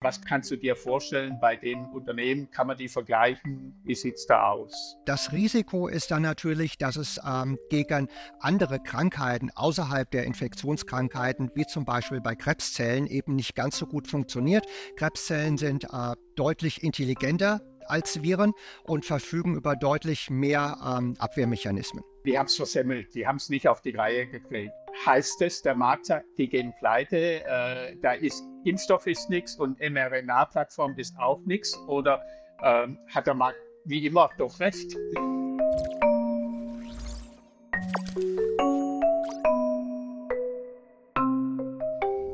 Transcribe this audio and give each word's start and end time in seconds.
Was 0.00 0.20
kannst 0.20 0.48
du 0.52 0.56
dir 0.56 0.76
vorstellen 0.76 1.38
bei 1.40 1.56
den 1.56 1.84
Unternehmen? 1.86 2.48
Kann 2.52 2.68
man 2.68 2.76
die 2.76 2.86
vergleichen? 2.86 3.74
Wie 3.82 3.96
sieht 3.96 4.14
es 4.14 4.26
da 4.26 4.50
aus? 4.50 4.96
Das 5.06 5.32
Risiko 5.32 5.88
ist 5.88 6.12
dann 6.12 6.22
natürlich, 6.22 6.78
dass 6.78 6.94
es 6.94 7.20
ähm, 7.26 7.58
gegen 7.68 8.06
andere 8.38 8.78
Krankheiten 8.78 9.50
außerhalb 9.56 10.08
der 10.12 10.22
Infektionskrankheiten, 10.22 11.50
wie 11.56 11.66
zum 11.66 11.84
Beispiel 11.84 12.20
bei 12.20 12.36
Krebszellen, 12.36 13.08
eben 13.08 13.34
nicht 13.34 13.56
ganz 13.56 13.76
so 13.76 13.86
gut 13.86 14.06
funktioniert. 14.06 14.66
Krebszellen 14.94 15.58
sind 15.58 15.82
äh, 15.82 16.14
deutlich 16.36 16.84
intelligenter 16.84 17.60
als 17.88 18.22
Viren 18.22 18.52
und 18.84 19.04
verfügen 19.04 19.54
über 19.56 19.76
deutlich 19.76 20.30
mehr 20.30 20.76
ähm, 20.84 21.14
Abwehrmechanismen. 21.18 22.04
Die 22.24 22.38
haben 22.38 22.46
es 22.46 22.56
versemmelt, 22.56 23.14
die 23.14 23.26
haben 23.26 23.36
es 23.36 23.48
nicht 23.48 23.68
auf 23.68 23.80
die 23.80 23.96
Reihe 23.96 24.26
gekriegt. 24.26 24.72
Heißt 25.06 25.40
es, 25.42 25.62
der 25.62 25.74
Markt 25.74 26.06
sagt, 26.06 26.26
die 26.36 26.48
gehen 26.48 26.74
pleite, 26.78 27.44
äh, 27.44 27.96
da 28.02 28.12
ist 28.12 28.44
Impfstoff 28.64 29.06
ist 29.06 29.30
nichts 29.30 29.56
und 29.56 29.78
mRNA-Plattform 29.80 30.94
ist 30.96 31.16
auch 31.18 31.40
nichts? 31.44 31.76
Oder 31.86 32.22
ähm, 32.62 32.98
hat 33.14 33.26
der 33.26 33.34
Markt 33.34 33.58
wie 33.84 34.04
immer 34.06 34.30
doch 34.36 34.58
recht? 34.60 34.94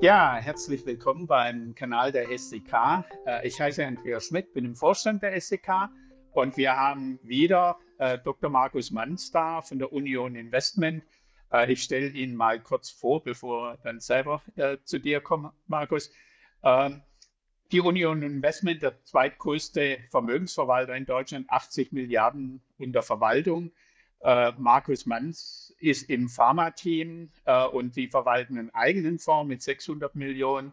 Ja, 0.04 0.36
herzlich 0.36 0.84
willkommen 0.84 1.26
beim 1.26 1.74
Kanal 1.74 2.12
der 2.12 2.30
SDK. 2.30 3.06
Äh, 3.24 3.48
ich 3.48 3.58
heiße 3.58 3.86
Andreas 3.86 4.26
Schmidt, 4.26 4.52
bin 4.52 4.66
im 4.66 4.76
Vorstand 4.76 5.22
der 5.22 5.34
SDK 5.34 5.88
und 6.32 6.58
wir 6.58 6.76
haben 6.76 7.18
wieder 7.22 7.78
äh, 7.96 8.18
Dr. 8.18 8.50
Markus 8.50 8.90
Manns 8.90 9.30
da 9.30 9.62
von 9.62 9.78
der 9.78 9.94
Union 9.94 10.36
Investment. 10.36 11.02
Äh, 11.50 11.72
ich 11.72 11.82
stelle 11.82 12.08
ihn 12.08 12.34
mal 12.34 12.60
kurz 12.60 12.90
vor, 12.90 13.24
bevor 13.24 13.78
dann 13.82 13.98
selber 13.98 14.42
zu 14.84 14.98
dir 14.98 15.22
kommt, 15.22 15.54
Markus. 15.68 16.12
Ähm, 16.62 17.00
die 17.72 17.80
Union 17.80 18.20
Investment, 18.20 18.82
der 18.82 19.02
zweitgrößte 19.04 20.00
Vermögensverwalter 20.10 20.94
in 20.94 21.06
Deutschland, 21.06 21.48
80 21.48 21.92
Milliarden 21.92 22.60
in 22.76 22.92
der 22.92 23.02
Verwaltung. 23.02 23.72
Äh, 24.24 24.52
Markus 24.56 25.04
Manns 25.04 25.74
ist 25.78 26.08
im 26.08 26.30
Pharma-Team 26.30 27.30
äh, 27.44 27.66
und 27.66 27.94
die 27.94 28.08
verwalten 28.08 28.56
einen 28.58 28.74
eigenen 28.74 29.18
Fonds 29.18 29.46
mit 29.46 29.60
600 29.60 30.14
Millionen 30.14 30.72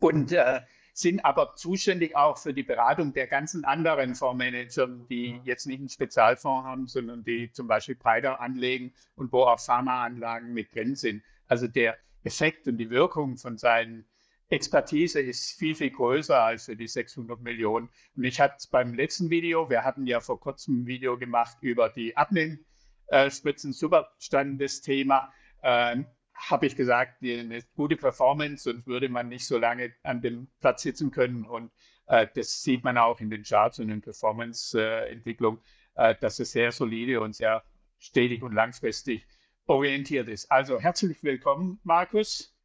und 0.00 0.32
äh, 0.32 0.62
sind 0.92 1.24
aber 1.24 1.54
zuständig 1.54 2.16
auch 2.16 2.36
für 2.36 2.52
die 2.52 2.64
Beratung 2.64 3.12
der 3.12 3.28
ganzen 3.28 3.64
anderen 3.64 4.16
Fondsmanager, 4.16 4.88
die 5.08 5.40
jetzt 5.44 5.66
nicht 5.66 5.78
einen 5.78 5.88
Spezialfonds 5.88 6.66
haben, 6.66 6.86
sondern 6.88 7.22
die 7.22 7.52
zum 7.52 7.68
Beispiel 7.68 7.94
breiter 7.94 8.40
anlegen 8.40 8.92
und 9.14 9.32
wo 9.32 9.44
auch 9.44 9.60
Pharmaanlagen 9.60 10.52
mit 10.52 10.74
drin 10.74 10.96
sind. 10.96 11.22
Also 11.46 11.68
der 11.68 11.96
Effekt 12.24 12.66
und 12.66 12.78
die 12.78 12.90
Wirkung 12.90 13.36
von 13.36 13.58
seinen 13.58 14.06
Expertise 14.48 15.20
ist 15.20 15.52
viel, 15.52 15.76
viel 15.76 15.90
größer 15.90 16.38
als 16.38 16.64
für 16.64 16.76
die 16.76 16.88
600 16.88 17.40
Millionen. 17.40 17.88
Und 18.16 18.24
ich 18.24 18.40
hatte 18.40 18.56
es 18.58 18.66
beim 18.66 18.92
letzten 18.92 19.30
Video, 19.30 19.70
wir 19.70 19.84
hatten 19.84 20.04
ja 20.06 20.20
vor 20.20 20.40
kurzem 20.40 20.82
ein 20.82 20.86
Video 20.86 21.16
gemacht 21.16 21.58
über 21.60 21.88
die 21.88 22.16
Abnehmen 22.16 22.66
äh, 23.12 23.30
Spritzen 23.30 23.72
super 23.72 24.10
spannendes 24.18 24.80
Thema. 24.80 25.32
Ähm, 25.62 26.06
habe 26.34 26.66
ich 26.66 26.74
gesagt, 26.74 27.22
eine 27.22 27.62
gute 27.76 27.96
Performance, 27.96 28.64
sonst 28.64 28.86
würde 28.86 29.08
man 29.08 29.28
nicht 29.28 29.46
so 29.46 29.58
lange 29.58 29.92
an 30.02 30.22
dem 30.22 30.48
Platz 30.60 30.82
sitzen 30.82 31.10
können. 31.10 31.44
Und 31.44 31.70
äh, 32.06 32.26
das 32.34 32.62
sieht 32.62 32.82
man 32.82 32.96
auch 32.96 33.20
in 33.20 33.30
den 33.30 33.44
Charts 33.44 33.78
und 33.78 33.90
in 33.90 34.00
Performance-Entwicklung, 34.00 35.60
äh, 35.94 36.14
dass 36.20 36.40
es 36.40 36.52
sehr 36.52 36.72
solide 36.72 37.20
und 37.20 37.34
sehr 37.36 37.62
stetig 37.98 38.42
und 38.42 38.54
langfristig 38.54 39.26
orientiert 39.66 40.28
ist. 40.28 40.50
Also 40.50 40.80
herzlich 40.80 41.22
willkommen, 41.22 41.78
Markus. 41.84 42.56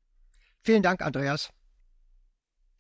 Vielen 0.64 0.82
Dank, 0.82 1.02
Andreas. 1.02 1.54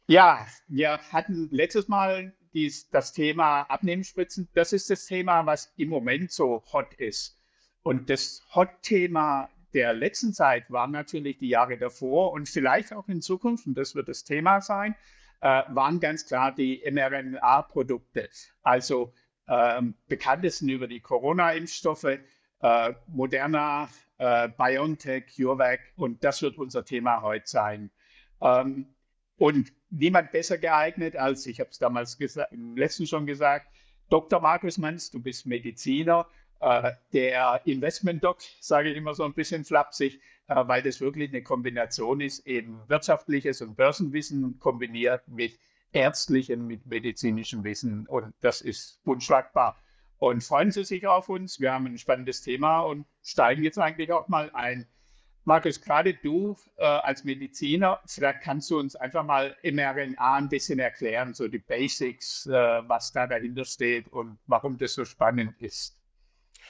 Ja, 0.07 0.47
wir 0.67 0.99
hatten 1.11 1.49
letztes 1.51 1.89
Mal 1.89 2.33
dies, 2.53 2.89
das 2.89 3.11
Thema 3.11 3.63
Abnehmenspritzen. 3.63 4.47
Das 4.53 4.71
ist 4.71 4.89
das 4.89 5.05
Thema, 5.05 5.45
was 5.45 5.73
im 5.75 5.89
Moment 5.89 6.31
so 6.31 6.63
hot 6.71 6.93
ist. 6.93 7.37
Und 7.87 8.09
das 8.09 8.45
Hot-Thema 8.53 9.49
der 9.73 9.93
letzten 9.93 10.33
Zeit 10.33 10.69
waren 10.69 10.91
natürlich 10.91 11.37
die 11.37 11.47
Jahre 11.47 11.77
davor 11.77 12.33
und 12.33 12.49
vielleicht 12.49 12.91
auch 12.91 13.07
in 13.07 13.21
Zukunft, 13.21 13.65
und 13.65 13.77
das 13.77 13.95
wird 13.95 14.09
das 14.09 14.25
Thema 14.25 14.59
sein, 14.59 14.93
äh, 15.39 15.63
waren 15.69 16.01
ganz 16.01 16.25
klar 16.25 16.53
die 16.53 16.83
mRNA-Produkte. 16.85 18.27
Also 18.61 19.13
ähm, 19.47 19.93
bekanntesten 20.09 20.67
über 20.67 20.87
die 20.87 20.99
Corona-Impfstoffe, 20.99 22.19
äh, 22.59 22.93
Moderna, 23.07 23.87
äh, 24.17 24.49
BioNTech, 24.49 25.33
CureVac 25.33 25.79
und 25.95 26.21
das 26.25 26.41
wird 26.41 26.57
unser 26.57 26.83
Thema 26.83 27.21
heute 27.21 27.47
sein. 27.47 27.89
Ähm, 28.41 28.87
und 29.37 29.71
niemand 29.91 30.33
besser 30.33 30.57
geeignet 30.57 31.15
als, 31.15 31.45
ich 31.45 31.61
habe 31.61 31.69
es 31.69 31.79
damals 31.79 32.15
im 32.51 32.75
letzten 32.75 33.07
schon 33.07 33.25
gesagt, 33.25 33.67
Dr. 34.09 34.41
Markus 34.41 34.77
Manns, 34.77 35.09
du 35.09 35.21
bist 35.21 35.45
Mediziner 35.45 36.27
der 37.13 37.61
Investment-Doc, 37.65 38.39
sage 38.59 38.89
ich 38.89 38.97
immer 38.97 39.13
so 39.13 39.23
ein 39.23 39.33
bisschen 39.33 39.63
flapsig, 39.63 40.19
äh, 40.47 40.67
weil 40.67 40.81
das 40.81 41.01
wirklich 41.01 41.29
eine 41.29 41.43
Kombination 41.43 42.21
ist, 42.21 42.47
eben 42.47 42.79
wirtschaftliches 42.87 43.61
und 43.61 43.75
Börsenwissen 43.75 44.59
kombiniert 44.59 45.27
mit 45.27 45.57
ärztlichem, 45.91 46.67
mit 46.67 46.85
medizinischem 46.85 47.63
Wissen. 47.63 48.07
Und 48.07 48.33
das 48.41 48.61
ist 48.61 48.99
unschlagbar. 49.03 49.77
Und 50.19 50.43
freuen 50.43 50.71
Sie 50.71 50.83
sich 50.83 51.05
auf 51.05 51.29
uns. 51.29 51.59
Wir 51.59 51.73
haben 51.73 51.85
ein 51.85 51.97
spannendes 51.97 52.41
Thema 52.41 52.81
und 52.81 53.05
steigen 53.23 53.63
jetzt 53.63 53.77
eigentlich 53.77 54.11
auch 54.11 54.27
mal 54.27 54.49
ein. 54.53 54.87
Markus, 55.43 55.79
gerade 55.79 56.13
du 56.13 56.57
äh, 56.75 56.83
als 56.83 57.23
Mediziner, 57.23 58.01
vielleicht 58.05 58.41
kannst 58.41 58.69
du 58.69 58.79
uns 58.79 58.97
einfach 58.97 59.23
mal 59.23 59.55
mRNA 59.63 60.35
ein 60.35 60.49
bisschen 60.49 60.79
erklären, 60.79 61.33
so 61.33 61.47
die 61.47 61.59
Basics, 61.59 62.47
äh, 62.47 62.51
was 62.51 63.13
da 63.13 63.27
dahinter 63.27 63.63
steht 63.63 64.09
und 64.09 64.37
warum 64.47 64.77
das 64.77 64.93
so 64.93 65.05
spannend 65.05 65.53
ist. 65.61 65.96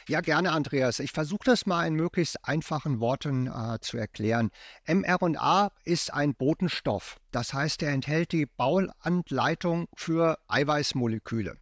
Ja, 0.10 0.22
gerne, 0.22 0.54
Andreas. 0.54 1.00
Ich 1.00 1.12
versuche 1.12 1.44
das 1.44 1.66
mal 1.66 1.86
in 1.86 1.94
möglichst 1.94 2.38
einfachen 2.48 3.02
Worten 3.02 3.48
äh, 3.48 3.78
zu 3.82 3.98
erklären. 3.98 4.52
mRNA 4.88 5.74
ist 5.84 6.14
ein 6.14 6.34
Botenstoff. 6.34 7.18
Das 7.32 7.54
heißt, 7.54 7.84
er 7.84 7.92
enthält 7.92 8.32
die 8.32 8.46
Bauanleitung 8.46 9.90
für 9.98 10.38
Eiweißmoleküle. 10.48 11.58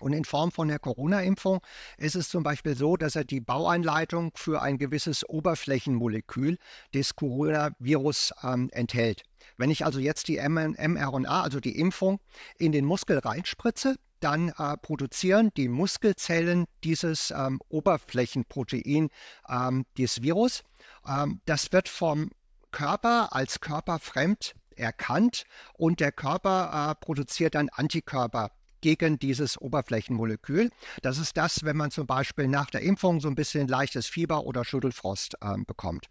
Und 0.00 0.14
in 0.14 0.24
Form 0.24 0.52
von 0.52 0.68
der 0.68 0.78
Corona-Impfung 0.78 1.60
ist 1.98 2.16
es 2.16 2.30
zum 2.30 2.42
Beispiel 2.42 2.74
so, 2.74 2.96
dass 2.96 3.14
er 3.14 3.24
die 3.24 3.40
Baueinleitung 3.40 4.32
für 4.36 4.62
ein 4.62 4.78
gewisses 4.78 5.28
Oberflächenmolekül 5.28 6.56
des 6.94 7.14
Coronavirus 7.14 8.32
ähm, 8.42 8.70
enthält. 8.72 9.22
Wenn 9.58 9.70
ich 9.70 9.84
also 9.84 9.98
jetzt 9.98 10.28
die 10.28 10.38
mRNA, 10.38 11.42
also 11.42 11.60
die 11.60 11.78
Impfung, 11.78 12.20
in 12.58 12.72
den 12.72 12.86
Muskel 12.86 13.18
reinspritze, 13.18 13.96
dann 14.20 14.50
äh, 14.50 14.76
produzieren 14.76 15.50
die 15.56 15.68
Muskelzellen 15.68 16.66
dieses 16.84 17.30
ähm, 17.30 17.60
Oberflächenprotein 17.68 19.08
ähm, 19.48 19.86
des 19.98 20.22
Virus. 20.22 20.62
Ähm, 21.06 21.40
das 21.44 21.72
wird 21.72 21.88
vom 21.88 22.30
Körper 22.70 23.32
als 23.32 23.60
körperfremd 23.60 24.54
erkannt 24.76 25.44
und 25.74 26.00
der 26.00 26.12
Körper 26.12 26.90
äh, 26.90 27.04
produziert 27.04 27.54
dann 27.54 27.68
Antikörper 27.70 28.50
gegen 28.80 29.18
dieses 29.18 29.60
Oberflächenmolekül. 29.60 30.70
Das 31.02 31.18
ist 31.18 31.36
das, 31.36 31.64
wenn 31.64 31.76
man 31.76 31.90
zum 31.90 32.06
Beispiel 32.06 32.46
nach 32.48 32.70
der 32.70 32.82
Impfung 32.82 33.20
so 33.20 33.28
ein 33.28 33.34
bisschen 33.34 33.68
leichtes 33.68 34.06
Fieber 34.06 34.44
oder 34.44 34.64
Schüttelfrost 34.64 35.36
äh, 35.40 35.56
bekommt. 35.66 36.06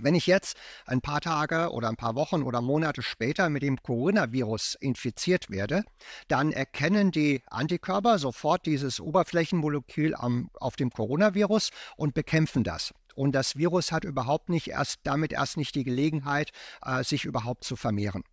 Wenn 0.00 0.14
ich 0.14 0.26
jetzt 0.26 0.56
ein 0.86 1.00
paar 1.00 1.20
Tage 1.20 1.70
oder 1.70 1.88
ein 1.88 1.96
paar 1.96 2.14
Wochen 2.14 2.42
oder 2.42 2.60
Monate 2.60 3.02
später 3.02 3.50
mit 3.50 3.62
dem 3.62 3.76
Coronavirus 3.82 4.76
infiziert 4.80 5.50
werde, 5.50 5.84
dann 6.28 6.52
erkennen 6.52 7.10
die 7.10 7.42
Antikörper 7.48 8.18
sofort 8.18 8.66
dieses 8.66 9.00
Oberflächenmolekül 9.00 10.14
am, 10.14 10.50
auf 10.54 10.76
dem 10.76 10.90
Coronavirus 10.90 11.70
und 11.96 12.14
bekämpfen 12.14 12.64
das. 12.64 12.92
Und 13.14 13.32
das 13.32 13.56
Virus 13.56 13.92
hat 13.92 14.04
überhaupt 14.04 14.48
nicht 14.48 14.68
erst 14.68 15.00
damit 15.04 15.32
erst 15.32 15.56
nicht 15.56 15.74
die 15.74 15.84
Gelegenheit, 15.84 16.50
äh, 16.84 17.04
sich 17.04 17.24
überhaupt 17.24 17.64
zu 17.64 17.76
vermehren. 17.76 18.24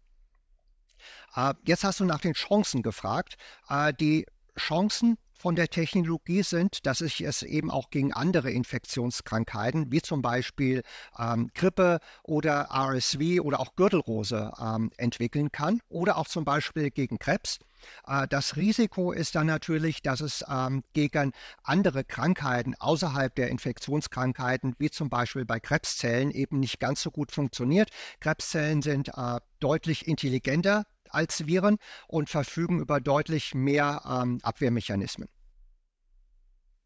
Äh, 1.36 1.53
jetzt 1.66 1.84
hast 1.84 2.00
du 2.00 2.06
nach 2.06 2.22
den 2.22 2.34
Chancen 2.34 2.82
gefragt. 2.82 3.38
Äh, 3.67 3.94
die 3.94 4.26
Chancen 4.58 5.17
von 5.40 5.56
der 5.56 5.70
Technologie 5.70 6.44
sind, 6.44 6.86
dass 6.86 7.00
ich 7.00 7.22
es 7.22 7.44
eben 7.44 7.72
auch 7.72 7.90
gegen 7.90 8.12
andere 8.12 8.52
Infektionskrankheiten, 8.52 9.90
wie 9.90 10.02
zum 10.02 10.22
Beispiel 10.22 10.84
ähm, 11.18 11.50
Grippe 11.56 12.00
oder 12.24 12.70
RSV 12.72 13.40
oder 13.41 13.62
auch 13.62 13.76
Gürtelrose 13.78 14.52
ähm, 14.62 14.91
entwickeln 14.97 15.50
kann 15.52 15.80
oder 15.88 16.18
auch 16.18 16.28
zum 16.28 16.44
Beispiel 16.44 16.91
gegen 16.91 17.20
Krebs. 17.20 17.59
Äh, 18.06 18.28
das 18.28 18.58
Risiko 18.58 19.14
ist 19.14 19.36
dann 19.36 19.47
natürlich, 19.47 20.02
dass 20.02 20.20
es 20.20 20.44
ähm, 20.50 20.84
gegen 20.91 21.32
andere 21.64 22.03
Krankheiten 22.03 22.76
außerhalb 22.76 23.34
der 23.34 23.47
Infektionskrankheiten, 23.47 24.76
wie 24.78 24.90
zum 24.90 25.09
Beispiel 25.09 25.46
bei 25.46 25.62
Krebszellen, 25.62 26.32
eben 26.32 26.59
nicht 26.59 26.82
ganz 26.82 27.02
so 27.02 27.12
gut 27.12 27.32
funktioniert. 27.32 27.90
Krebszellen 28.20 28.82
sind 28.82 29.08
äh, 29.16 29.40
deutlich 29.62 30.06
intelligenter 30.06 30.84
als 31.09 31.47
Viren 31.47 31.78
und 32.08 32.29
verfügen 32.29 32.79
über 32.79 33.00
deutlich 33.00 33.53
mehr 33.53 34.02
ähm, 34.06 34.40
Abwehrmechanismen. 34.44 35.28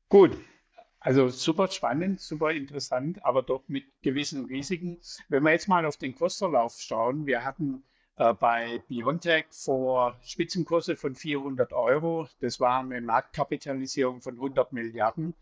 Gut, 0.10 0.38
also 1.00 1.28
super 1.30 1.68
spannend, 1.68 2.22
super 2.22 2.52
interessant, 2.52 3.24
aber 3.26 3.42
doch 3.42 3.64
mit 3.68 3.84
gewissen 4.02 4.46
Risiken. 4.46 5.00
Wenn 5.28 5.44
wir 5.44 5.52
jetzt 5.52 5.68
mal 5.68 5.86
auf 5.86 5.98
den 5.98 6.16
Kursverlauf 6.16 6.80
schauen, 6.80 7.26
wir 7.26 7.44
hatten 7.44 7.84
äh, 8.16 8.34
bei 8.34 8.82
Biontech 8.88 9.46
vor 9.50 10.18
Spitzenkurse 10.24 10.96
von 10.96 11.16
400 11.16 11.74
Euro. 11.74 12.28
Das 12.40 12.60
war 12.60 12.80
eine 12.80 13.02
Marktkapitalisierung 13.02 14.22
von 14.22 14.36
100 14.36 14.72
Milliarden. 14.72 15.34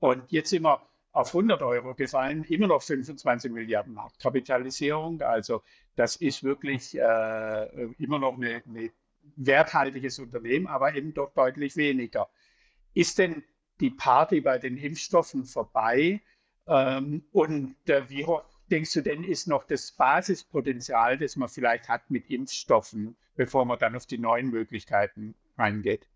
Und 0.00 0.30
jetzt 0.30 0.50
sind 0.50 0.64
wir 0.64 0.82
auf 1.16 1.28
100 1.28 1.62
Euro 1.62 1.94
gefallen, 1.94 2.44
immer 2.44 2.66
noch 2.66 2.82
25 2.82 3.50
Milliarden 3.50 3.94
Marktkapitalisierung. 3.94 5.22
Also 5.22 5.62
das 5.94 6.16
ist 6.16 6.44
wirklich 6.44 6.94
äh, 6.94 7.84
immer 7.98 8.18
noch 8.18 8.36
ein 8.36 8.90
werthaltiges 9.36 10.18
Unternehmen, 10.18 10.66
aber 10.66 10.94
eben 10.94 11.14
doch 11.14 11.32
deutlich 11.32 11.74
weniger. 11.76 12.28
Ist 12.92 13.18
denn 13.18 13.42
die 13.80 13.88
Party 13.88 14.42
bei 14.42 14.58
den 14.58 14.76
Impfstoffen 14.76 15.46
vorbei? 15.46 16.20
Ähm, 16.66 17.24
und 17.32 17.76
äh, 17.88 18.10
wie 18.10 18.26
hoch 18.26 18.44
denkst 18.70 18.92
du 18.92 19.00
denn, 19.00 19.24
ist 19.24 19.48
noch 19.48 19.64
das 19.64 19.92
Basispotenzial, 19.92 21.16
das 21.16 21.36
man 21.36 21.48
vielleicht 21.48 21.88
hat 21.88 22.10
mit 22.10 22.28
Impfstoffen, 22.28 23.16
bevor 23.36 23.64
man 23.64 23.78
dann 23.78 23.96
auf 23.96 24.04
die 24.04 24.18
neuen 24.18 24.50
Möglichkeiten 24.50 25.34
reingeht? 25.56 26.06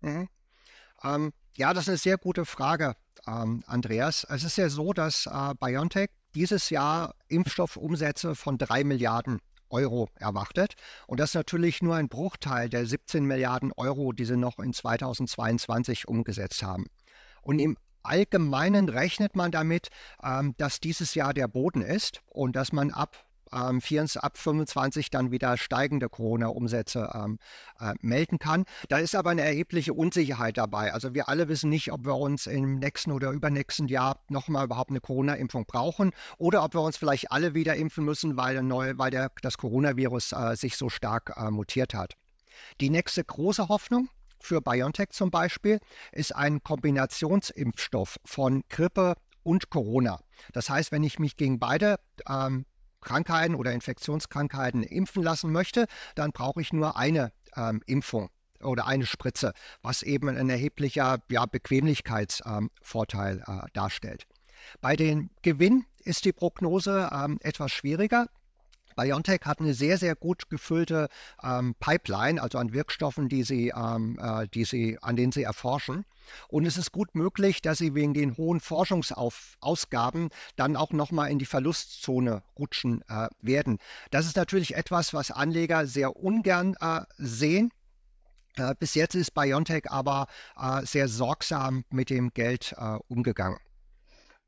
Mhm. 0.00 0.28
Ähm, 1.02 1.32
ja, 1.56 1.74
das 1.74 1.84
ist 1.84 1.88
eine 1.88 1.98
sehr 1.98 2.18
gute 2.18 2.44
Frage, 2.44 2.94
ähm, 3.26 3.62
Andreas. 3.66 4.26
Es 4.28 4.44
ist 4.44 4.56
ja 4.56 4.68
so, 4.68 4.92
dass 4.92 5.26
äh, 5.26 5.54
BioNTech 5.60 6.10
dieses 6.34 6.70
Jahr 6.70 7.14
Impfstoffumsätze 7.28 8.34
von 8.34 8.58
drei 8.58 8.84
Milliarden 8.84 9.40
Euro 9.70 10.08
erwartet. 10.16 10.74
Und 11.06 11.20
das 11.20 11.30
ist 11.30 11.34
natürlich 11.34 11.82
nur 11.82 11.96
ein 11.96 12.08
Bruchteil 12.08 12.68
der 12.68 12.86
17 12.86 13.24
Milliarden 13.24 13.72
Euro, 13.72 14.12
die 14.12 14.24
sie 14.24 14.36
noch 14.36 14.58
in 14.58 14.72
2022 14.72 16.08
umgesetzt 16.08 16.62
haben. 16.62 16.86
Und 17.42 17.58
im 17.58 17.76
Allgemeinen 18.02 18.88
rechnet 18.88 19.34
man 19.34 19.50
damit, 19.50 19.88
ähm, 20.22 20.54
dass 20.58 20.80
dieses 20.80 21.14
Jahr 21.14 21.34
der 21.34 21.48
Boden 21.48 21.82
ist 21.82 22.22
und 22.26 22.54
dass 22.54 22.72
man 22.72 22.92
ab 22.92 23.25
ähm, 23.52 23.80
24, 23.80 24.22
ab 24.22 24.38
25 24.38 25.10
dann 25.10 25.30
wieder 25.30 25.56
steigende 25.56 26.08
Corona-Umsätze 26.08 27.10
ähm, 27.14 27.38
äh, 27.80 27.94
melden 28.00 28.38
kann. 28.38 28.64
Da 28.88 28.98
ist 28.98 29.14
aber 29.14 29.30
eine 29.30 29.42
erhebliche 29.42 29.94
Unsicherheit 29.94 30.56
dabei. 30.56 30.92
Also 30.92 31.14
wir 31.14 31.28
alle 31.28 31.48
wissen 31.48 31.70
nicht, 31.70 31.92
ob 31.92 32.04
wir 32.04 32.16
uns 32.16 32.46
im 32.46 32.78
nächsten 32.78 33.12
oder 33.12 33.30
übernächsten 33.30 33.88
Jahr 33.88 34.20
nochmal 34.28 34.64
überhaupt 34.64 34.90
eine 34.90 35.00
Corona-Impfung 35.00 35.66
brauchen 35.66 36.12
oder 36.38 36.64
ob 36.64 36.74
wir 36.74 36.82
uns 36.82 36.96
vielleicht 36.96 37.32
alle 37.32 37.54
wieder 37.54 37.76
impfen 37.76 38.04
müssen, 38.04 38.36
weil, 38.36 38.62
neu, 38.62 38.94
weil 38.96 39.10
der, 39.10 39.30
das 39.42 39.58
Coronavirus 39.58 40.32
äh, 40.32 40.56
sich 40.56 40.76
so 40.76 40.88
stark 40.88 41.34
äh, 41.36 41.50
mutiert 41.50 41.94
hat. 41.94 42.14
Die 42.80 42.90
nächste 42.90 43.24
große 43.24 43.68
Hoffnung 43.68 44.08
für 44.40 44.60
BioNTech 44.60 45.10
zum 45.10 45.30
Beispiel 45.30 45.80
ist 46.12 46.34
ein 46.34 46.62
Kombinationsimpfstoff 46.62 48.16
von 48.24 48.62
Grippe 48.68 49.14
und 49.42 49.70
Corona. 49.70 50.20
Das 50.52 50.68
heißt, 50.68 50.92
wenn 50.92 51.04
ich 51.04 51.18
mich 51.18 51.36
gegen 51.36 51.58
beide 51.58 51.98
ähm, 52.28 52.66
Krankheiten 53.00 53.54
oder 53.54 53.72
Infektionskrankheiten 53.72 54.82
impfen 54.82 55.22
lassen 55.22 55.52
möchte, 55.52 55.86
dann 56.14 56.32
brauche 56.32 56.60
ich 56.60 56.72
nur 56.72 56.96
eine 56.96 57.32
ähm, 57.56 57.82
Impfung 57.86 58.30
oder 58.62 58.86
eine 58.86 59.06
Spritze, 59.06 59.52
was 59.82 60.02
eben 60.02 60.28
ein 60.28 60.48
erheblicher 60.48 61.18
ja, 61.30 61.46
Bequemlichkeitsvorteil 61.46 63.44
ähm, 63.46 63.60
äh, 63.60 63.66
darstellt. 63.72 64.26
Bei 64.80 64.96
den 64.96 65.30
Gewinn 65.42 65.84
ist 65.98 66.24
die 66.24 66.32
Prognose 66.32 67.10
ähm, 67.12 67.38
etwas 67.42 67.72
schwieriger. 67.72 68.26
BioNTech 68.96 69.42
hat 69.44 69.60
eine 69.60 69.74
sehr, 69.74 69.98
sehr 69.98 70.16
gut 70.16 70.48
gefüllte 70.48 71.08
ähm, 71.42 71.74
Pipeline, 71.78 72.42
also 72.42 72.58
an 72.58 72.72
Wirkstoffen, 72.72 73.28
die 73.28 73.42
sie, 73.42 73.72
ähm, 73.76 74.18
äh, 74.20 74.48
die 74.48 74.64
sie, 74.64 74.98
an 75.00 75.16
denen 75.16 75.32
sie 75.32 75.42
erforschen. 75.42 76.04
Und 76.48 76.66
es 76.66 76.76
ist 76.76 76.92
gut 76.92 77.14
möglich, 77.14 77.62
dass 77.62 77.78
sie 77.78 77.94
wegen 77.94 78.14
den 78.14 78.36
hohen 78.36 78.60
Forschungsausgaben 78.60 80.30
dann 80.56 80.76
auch 80.76 80.90
nochmal 80.90 81.30
in 81.30 81.38
die 81.38 81.46
Verlustzone 81.46 82.42
rutschen 82.58 83.02
äh, 83.08 83.28
werden. 83.40 83.78
Das 84.10 84.26
ist 84.26 84.36
natürlich 84.36 84.74
etwas, 84.74 85.14
was 85.14 85.30
Anleger 85.30 85.86
sehr 85.86 86.16
ungern 86.16 86.74
äh, 86.80 87.02
sehen. 87.18 87.70
Äh, 88.56 88.74
bis 88.78 88.94
jetzt 88.94 89.14
ist 89.14 89.34
BioNTech 89.34 89.90
aber 89.90 90.26
äh, 90.58 90.84
sehr 90.84 91.08
sorgsam 91.08 91.84
mit 91.90 92.10
dem 92.10 92.30
Geld 92.32 92.74
äh, 92.78 92.98
umgegangen. 93.08 93.58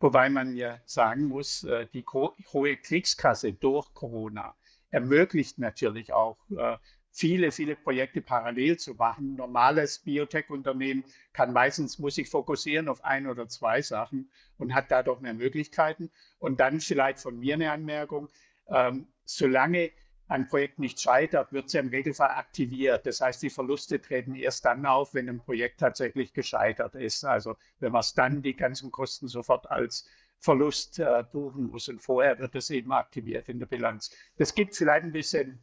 Wobei 0.00 0.28
man 0.30 0.54
ja 0.54 0.78
sagen 0.84 1.24
muss, 1.24 1.64
äh, 1.64 1.86
die 1.92 2.04
hohe 2.06 2.76
Kriegskasse 2.76 3.52
durch 3.52 3.92
Corona 3.94 4.54
ermöglicht 4.90 5.58
natürlich 5.58 6.12
auch 6.12 6.38
äh, 6.56 6.76
viele, 7.10 7.50
viele 7.50 7.74
Projekte 7.74 8.22
parallel 8.22 8.78
zu 8.78 8.94
machen. 8.94 9.34
Normales 9.34 9.98
Biotech-Unternehmen 9.98 11.04
kann 11.32 11.52
meistens, 11.52 11.98
muss 11.98 12.14
sich 12.14 12.28
fokussieren 12.28 12.88
auf 12.88 13.04
ein 13.04 13.26
oder 13.26 13.48
zwei 13.48 13.82
Sachen 13.82 14.30
und 14.56 14.72
hat 14.72 14.90
dadurch 14.90 15.20
mehr 15.20 15.34
Möglichkeiten. 15.34 16.10
Und 16.38 16.60
dann 16.60 16.80
vielleicht 16.80 17.18
von 17.18 17.38
mir 17.38 17.54
eine 17.54 17.72
Anmerkung, 17.72 18.28
ähm, 18.68 19.08
solange 19.24 19.90
ein 20.28 20.46
Projekt 20.46 20.78
nicht 20.78 21.00
scheitert, 21.00 21.52
wird 21.52 21.66
es 21.66 21.75
im 21.75 21.88
Regelfall 21.88 22.30
aktiviert. 22.30 23.06
Das 23.06 23.20
heißt, 23.20 23.42
die 23.42 23.50
Verluste 23.50 24.00
treten 24.00 24.34
erst 24.34 24.64
dann 24.64 24.84
auf, 24.84 25.14
wenn 25.14 25.28
ein 25.28 25.40
Projekt 25.40 25.80
tatsächlich 25.80 26.34
gescheitert 26.34 26.94
ist. 26.94 27.25
Also 27.25 27.56
wenn 27.80 27.92
man 27.92 28.00
es 28.00 28.14
dann 28.14 28.42
die 28.42 28.54
ganzen 28.54 28.90
Kosten 28.90 29.28
sofort 29.28 29.70
als 29.70 30.06
Verlust 30.38 30.98
äh, 30.98 31.25
buchen 31.32 31.70
muss 31.70 31.88
und 31.88 32.00
vorher 32.00 32.38
wird 32.38 32.54
es 32.54 32.70
eben 32.70 32.92
aktiviert 32.92 33.48
in 33.48 33.58
der 33.58 33.66
Bilanz. 33.66 34.14
Das 34.36 34.54
gibt 34.54 34.76
vielleicht 34.76 35.04
ein 35.04 35.12
bisschen 35.12 35.58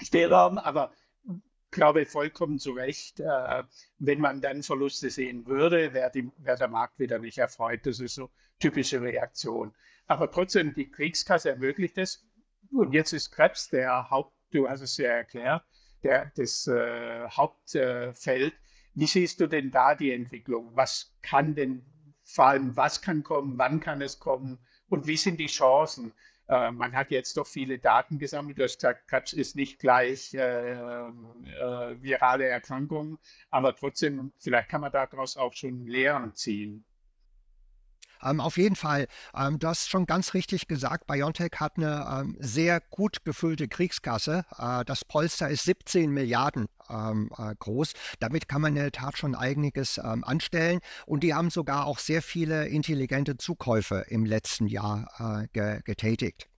Spielraum, 0.00 0.58
aber 0.58 0.92
ich 1.26 1.40
glaube 1.70 2.06
vollkommen 2.06 2.58
zu 2.58 2.72
Recht, 2.72 3.18
äh, 3.20 3.64
wenn 3.98 4.20
man 4.20 4.40
dann 4.40 4.62
Verluste 4.62 5.10
sehen 5.10 5.46
würde, 5.46 5.92
wäre 5.94 6.12
wär 6.38 6.56
der 6.56 6.68
Markt 6.68 6.98
wieder 7.00 7.18
nicht 7.18 7.38
erfreut. 7.38 7.86
Das 7.86 7.98
ist 7.98 8.14
so 8.14 8.30
typische 8.60 9.00
Reaktion. 9.00 9.74
Aber 10.06 10.30
trotzdem, 10.30 10.74
die 10.74 10.90
Kriegskasse 10.90 11.50
ermöglicht 11.50 11.98
es. 11.98 12.24
Und 12.74 12.92
jetzt 12.92 13.12
ist 13.12 13.30
Krebs 13.30 13.68
der 13.68 14.10
Haupt, 14.10 14.34
du 14.50 14.68
hast 14.68 14.80
es 14.80 14.96
ja 14.96 15.10
erklärt, 15.10 15.62
der, 16.02 16.32
das 16.34 16.66
äh, 16.66 17.28
Hauptfeld. 17.28 18.52
Äh, 18.52 18.56
Wie 18.94 19.06
siehst 19.06 19.40
du 19.40 19.46
denn 19.46 19.70
da 19.70 19.94
die 19.94 20.12
Entwicklung? 20.12 20.70
Was 20.74 21.14
kann 21.22 21.54
denn, 21.54 21.84
vor 22.24 22.46
allem 22.46 22.76
was 22.76 23.00
kann 23.00 23.22
kommen, 23.22 23.56
wann 23.58 23.78
kann 23.78 24.02
es 24.02 24.18
kommen 24.18 24.58
und 24.88 25.06
wie 25.06 25.16
sind 25.16 25.38
die 25.38 25.46
Chancen? 25.46 26.12
Äh, 26.48 26.72
man 26.72 26.94
hat 26.94 27.12
jetzt 27.12 27.36
doch 27.36 27.46
viele 27.46 27.78
Daten 27.78 28.18
gesammelt. 28.18 28.58
Du 28.58 28.64
hast 28.64 28.76
gesagt, 28.76 29.06
Krebs 29.08 29.32
ist 29.32 29.54
nicht 29.54 29.78
gleich 29.78 30.34
äh, 30.34 30.72
äh, 30.72 32.02
virale 32.02 32.46
Erkrankung, 32.46 33.18
aber 33.50 33.74
trotzdem, 33.76 34.32
vielleicht 34.38 34.68
kann 34.68 34.80
man 34.80 34.92
daraus 34.92 35.36
auch 35.36 35.52
schon 35.52 35.86
Lehren 35.86 36.34
ziehen. 36.34 36.84
Ähm, 38.22 38.40
auf 38.40 38.56
jeden 38.56 38.76
Fall, 38.76 39.06
ähm, 39.36 39.58
du 39.58 39.68
hast 39.68 39.88
schon 39.88 40.06
ganz 40.06 40.34
richtig 40.34 40.68
gesagt, 40.68 41.06
BioNTech 41.06 41.52
hat 41.56 41.76
eine 41.76 42.06
ähm, 42.10 42.36
sehr 42.40 42.80
gut 42.90 43.24
gefüllte 43.24 43.68
Kriegskasse. 43.68 44.44
Äh, 44.58 44.84
das 44.84 45.04
Polster 45.04 45.48
ist 45.48 45.64
17 45.64 46.10
Milliarden 46.10 46.66
ähm, 46.90 47.30
äh, 47.38 47.54
groß. 47.58 47.92
Damit 48.20 48.48
kann 48.48 48.62
man 48.62 48.76
in 48.76 48.82
der 48.82 48.92
Tat 48.92 49.18
schon 49.18 49.34
einiges 49.34 49.98
ähm, 49.98 50.24
anstellen. 50.24 50.80
Und 51.06 51.22
die 51.22 51.34
haben 51.34 51.50
sogar 51.50 51.86
auch 51.86 51.98
sehr 51.98 52.22
viele 52.22 52.68
intelligente 52.68 53.36
Zukäufe 53.36 54.04
im 54.08 54.24
letzten 54.24 54.66
Jahr 54.66 55.08
äh, 55.18 55.48
ge 55.52 55.80
getätigt. 55.84 56.48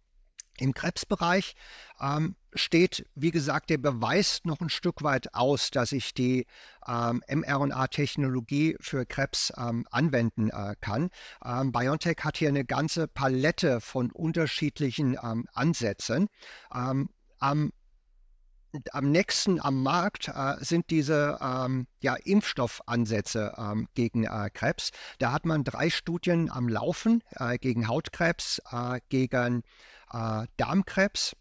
Im 0.58 0.74
Krebsbereich 0.74 1.54
ähm, 2.00 2.36
steht, 2.54 3.06
wie 3.14 3.30
gesagt, 3.30 3.70
der 3.70 3.78
Beweis 3.78 4.40
noch 4.44 4.60
ein 4.60 4.70
Stück 4.70 5.02
weit 5.02 5.34
aus, 5.34 5.70
dass 5.70 5.92
ich 5.92 6.14
die 6.14 6.46
ähm, 6.86 7.22
mRNA-Technologie 7.28 8.76
für 8.80 9.04
Krebs 9.06 9.52
ähm, 9.56 9.86
anwenden 9.90 10.50
äh, 10.50 10.74
kann. 10.80 11.10
Ähm, 11.44 11.72
BioNTech 11.72 12.18
hat 12.22 12.38
hier 12.38 12.48
eine 12.48 12.64
ganze 12.64 13.08
Palette 13.08 13.80
von 13.80 14.10
unterschiedlichen 14.10 15.18
ähm, 15.22 15.46
Ansätzen. 15.52 16.28
Ähm, 16.74 17.10
am 17.38 17.72
am 18.92 19.10
nächsten 19.10 19.60
am 19.60 19.82
Markt 19.82 20.28
äh, 20.28 20.54
sind 20.60 20.90
diese 20.90 21.38
ähm, 21.40 21.86
ja, 22.00 22.14
Impfstoffansätze 22.14 23.54
ähm, 23.56 23.88
gegen 23.94 24.24
äh, 24.24 24.50
Krebs. 24.52 24.90
Da 25.18 25.32
hat 25.32 25.44
man 25.46 25.64
drei 25.64 25.90
Studien 25.90 26.50
am 26.50 26.68
Laufen 26.68 27.22
äh, 27.32 27.58
gegen 27.58 27.88
Hautkrebs, 27.88 28.60
äh, 28.70 29.00
gegen 29.08 29.62
äh, 30.12 30.46
Darmkrebs 30.56 31.36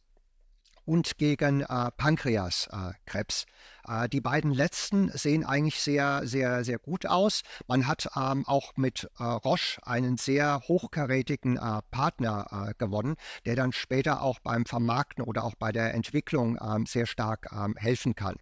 und 0.85 1.17
gegen 1.17 1.61
äh, 1.61 1.91
Pankreaskrebs. 1.97 3.45
Äh, 3.87 4.09
die 4.09 4.21
beiden 4.21 4.53
letzten 4.53 5.09
sehen 5.09 5.43
eigentlich 5.43 5.79
sehr, 5.79 6.21
sehr, 6.25 6.63
sehr 6.63 6.79
gut 6.79 7.05
aus. 7.05 7.41
Man 7.67 7.87
hat 7.87 8.07
ähm, 8.15 8.45
auch 8.45 8.73
mit 8.75 9.09
äh, 9.19 9.23
Roche 9.23 9.85
einen 9.85 10.17
sehr 10.17 10.61
hochkarätigen 10.67 11.57
äh, 11.57 11.81
Partner 11.91 12.69
äh, 12.69 12.73
gewonnen, 12.77 13.15
der 13.45 13.55
dann 13.55 13.71
später 13.71 14.21
auch 14.21 14.39
beim 14.39 14.65
Vermarkten 14.65 15.23
oder 15.23 15.43
auch 15.43 15.55
bei 15.55 15.71
der 15.71 15.93
Entwicklung 15.93 16.57
ähm, 16.61 16.85
sehr 16.85 17.05
stark 17.05 17.49
ähm, 17.51 17.75
helfen 17.77 18.15
kann. 18.15 18.35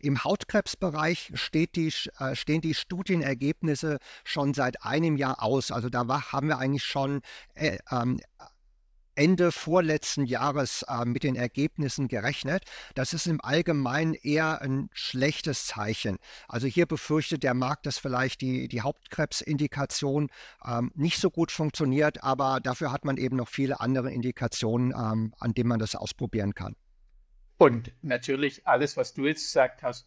Im 0.00 0.22
Hautkrebsbereich 0.24 1.32
die, 1.74 1.92
äh, 2.18 2.34
stehen 2.34 2.60
die 2.60 2.74
Studienergebnisse 2.74 3.98
schon 4.24 4.54
seit 4.54 4.82
einem 4.82 5.16
Jahr 5.16 5.42
aus. 5.42 5.70
Also 5.70 5.88
da 5.88 6.06
haben 6.32 6.48
wir 6.48 6.58
eigentlich 6.58 6.84
schon 6.84 7.20
äh, 7.54 7.78
ähm, 7.90 8.20
Ende 9.16 9.50
vorletzten 9.50 10.24
Jahres 10.24 10.84
äh, 10.88 11.04
mit 11.04 11.24
den 11.24 11.36
Ergebnissen 11.36 12.08
gerechnet. 12.08 12.64
Das 12.94 13.12
ist 13.12 13.26
im 13.26 13.40
Allgemeinen 13.40 14.14
eher 14.14 14.60
ein 14.60 14.88
schlechtes 14.92 15.66
Zeichen. 15.66 16.18
Also 16.48 16.66
hier 16.66 16.86
befürchtet 16.86 17.42
der 17.42 17.54
Markt, 17.54 17.86
dass 17.86 17.98
vielleicht 17.98 18.40
die, 18.40 18.68
die 18.68 18.82
Hauptkrebsindikation 18.82 20.30
ähm, 20.64 20.92
nicht 20.94 21.18
so 21.18 21.30
gut 21.30 21.50
funktioniert, 21.50 22.22
aber 22.22 22.60
dafür 22.62 22.92
hat 22.92 23.04
man 23.04 23.16
eben 23.16 23.36
noch 23.36 23.48
viele 23.48 23.80
andere 23.80 24.12
Indikationen, 24.12 24.92
ähm, 24.92 25.34
an 25.38 25.54
denen 25.54 25.68
man 25.68 25.78
das 25.78 25.94
ausprobieren 25.96 26.54
kann. 26.54 26.76
Und 27.58 27.92
natürlich 28.02 28.66
alles, 28.66 28.96
was 28.96 29.14
du 29.14 29.26
jetzt 29.26 29.44
gesagt 29.44 29.82
hast, 29.82 30.06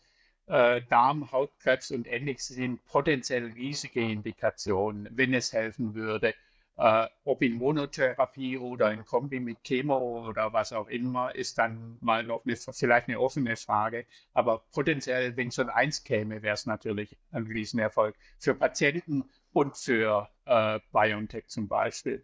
äh, 0.50 0.82
Darm, 0.90 1.32
Hautkrebs 1.32 1.92
und 1.92 2.08
ähnliches 2.08 2.48
sind 2.48 2.84
potenziell 2.86 3.46
riesige 3.52 4.02
Indikationen, 4.02 5.08
wenn 5.12 5.34
es 5.34 5.54
helfen 5.54 5.94
würde. 5.94 6.34
Äh, 6.80 7.10
ob 7.26 7.42
in 7.42 7.56
Monotherapie 7.56 8.58
oder 8.58 8.90
in 8.94 9.04
Kombi 9.04 9.42
mit 9.42 9.66
Chemo 9.66 10.26
oder 10.30 10.54
was 10.54 10.72
auch 10.72 10.88
immer, 10.88 11.36
ist 11.36 11.58
dann 11.58 11.98
mal 12.00 12.24
noch 12.24 12.46
eine, 12.46 12.56
vielleicht 12.56 13.10
eine 13.10 13.20
offene 13.20 13.58
Frage. 13.58 14.06
Aber 14.34 14.60
potenziell, 14.72 15.36
wenn 15.36 15.52
schon 15.52 15.70
eins 15.70 16.06
käme, 16.06 16.42
wäre 16.42 16.54
es 16.54 16.66
natürlich 16.66 17.18
ein 17.32 17.44
Riesenerfolg 17.48 18.16
für 18.38 18.56
Patienten 18.56 19.26
und 19.52 19.76
für 19.76 20.30
äh, 20.46 20.80
BioNTech 20.94 21.48
zum 21.48 21.68
Beispiel. 21.68 22.24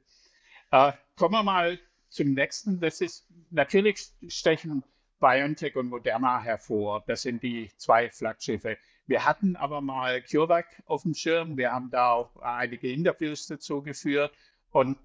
Äh, 0.72 0.94
kommen 1.18 1.34
wir 1.34 1.44
mal 1.44 1.78
zum 2.08 2.34
nächsten. 2.34 2.80
Das 2.80 3.02
ist 3.02 3.28
natürlich 3.50 4.14
stechen 4.30 4.86
BioNTech 5.20 5.76
und 5.76 5.90
Moderna 5.90 6.42
hervor. 6.42 7.04
Das 7.08 7.24
sind 7.24 7.44
die 7.44 7.70
zwei 7.76 8.10
Flaggschiffe. 8.10 8.78
Wir 9.08 9.26
hatten 9.26 9.56
aber 9.56 9.82
mal 9.82 10.22
CureVac 10.24 10.82
auf 10.86 11.04
dem 11.04 11.14
Schirm. 11.14 11.58
Wir 11.58 11.72
haben 11.72 11.92
da 11.92 12.12
auch 12.12 12.36
einige 12.38 12.92
Interviews 12.92 13.48
dazu 13.48 13.82
geführt 13.82 14.34
und 14.72 14.98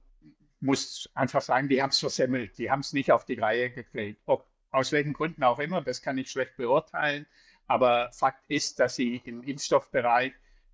muss 0.61 1.09
einfach 1.14 1.42
sagen, 1.42 1.69
die 1.69 1.83
haben 1.83 1.90
es 1.90 1.99
versemmelt. 1.99 2.57
Die 2.59 2.71
haben 2.71 2.80
es 2.80 2.92
nicht 2.92 3.12
auf 3.12 3.25
die 3.25 3.38
Reihe 3.38 3.71
gekriegt. 3.71 4.21
Ob, 4.26 4.47
aus 4.71 4.92
welchen 4.92 5.12
Gründen 5.12 5.42
auch 5.42 5.59
immer, 5.59 5.83
das 5.83 6.02
kann 6.02 6.19
ich 6.19 6.30
schlecht 6.30 6.57
beurteilen. 6.57 7.26
Aber 7.66 8.11
Fakt 8.12 8.45
ist, 8.49 8.80
dass 8.80 8.97
sie 8.97 9.16
im 9.25 9.42
Impfstoffbereich 9.42 10.33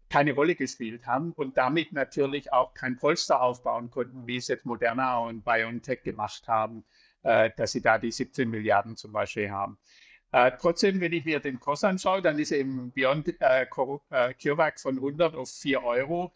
keine 0.08 0.32
Rolle 0.32 0.54
gespielt 0.54 1.06
haben 1.06 1.32
und 1.32 1.56
damit 1.56 1.92
natürlich 1.92 2.52
auch 2.52 2.74
kein 2.74 2.96
Polster 2.96 3.42
aufbauen 3.42 3.90
konnten, 3.90 4.26
wie 4.26 4.36
es 4.36 4.48
jetzt 4.48 4.64
Moderna 4.64 5.18
und 5.18 5.44
BioNTech 5.44 6.02
gemacht 6.02 6.46
haben, 6.46 6.84
äh, 7.22 7.50
dass 7.56 7.72
sie 7.72 7.82
da 7.82 7.98
die 7.98 8.12
17 8.12 8.48
Milliarden 8.48 8.96
zum 8.96 9.12
Beispiel 9.12 9.50
haben. 9.50 9.78
Äh, 10.32 10.52
trotzdem, 10.60 11.00
wenn 11.00 11.12
ich 11.12 11.24
mir 11.24 11.40
den 11.40 11.60
Kurs 11.60 11.84
anschaue, 11.84 12.22
dann 12.22 12.38
ist 12.38 12.52
eben 12.52 12.92
Beyond 12.92 13.40
äh, 13.40 13.62
äh 13.62 13.66
CureVac 13.66 14.80
von 14.80 14.96
100 14.96 15.34
auf 15.34 15.50
4 15.50 15.82
Euro. 15.82 16.32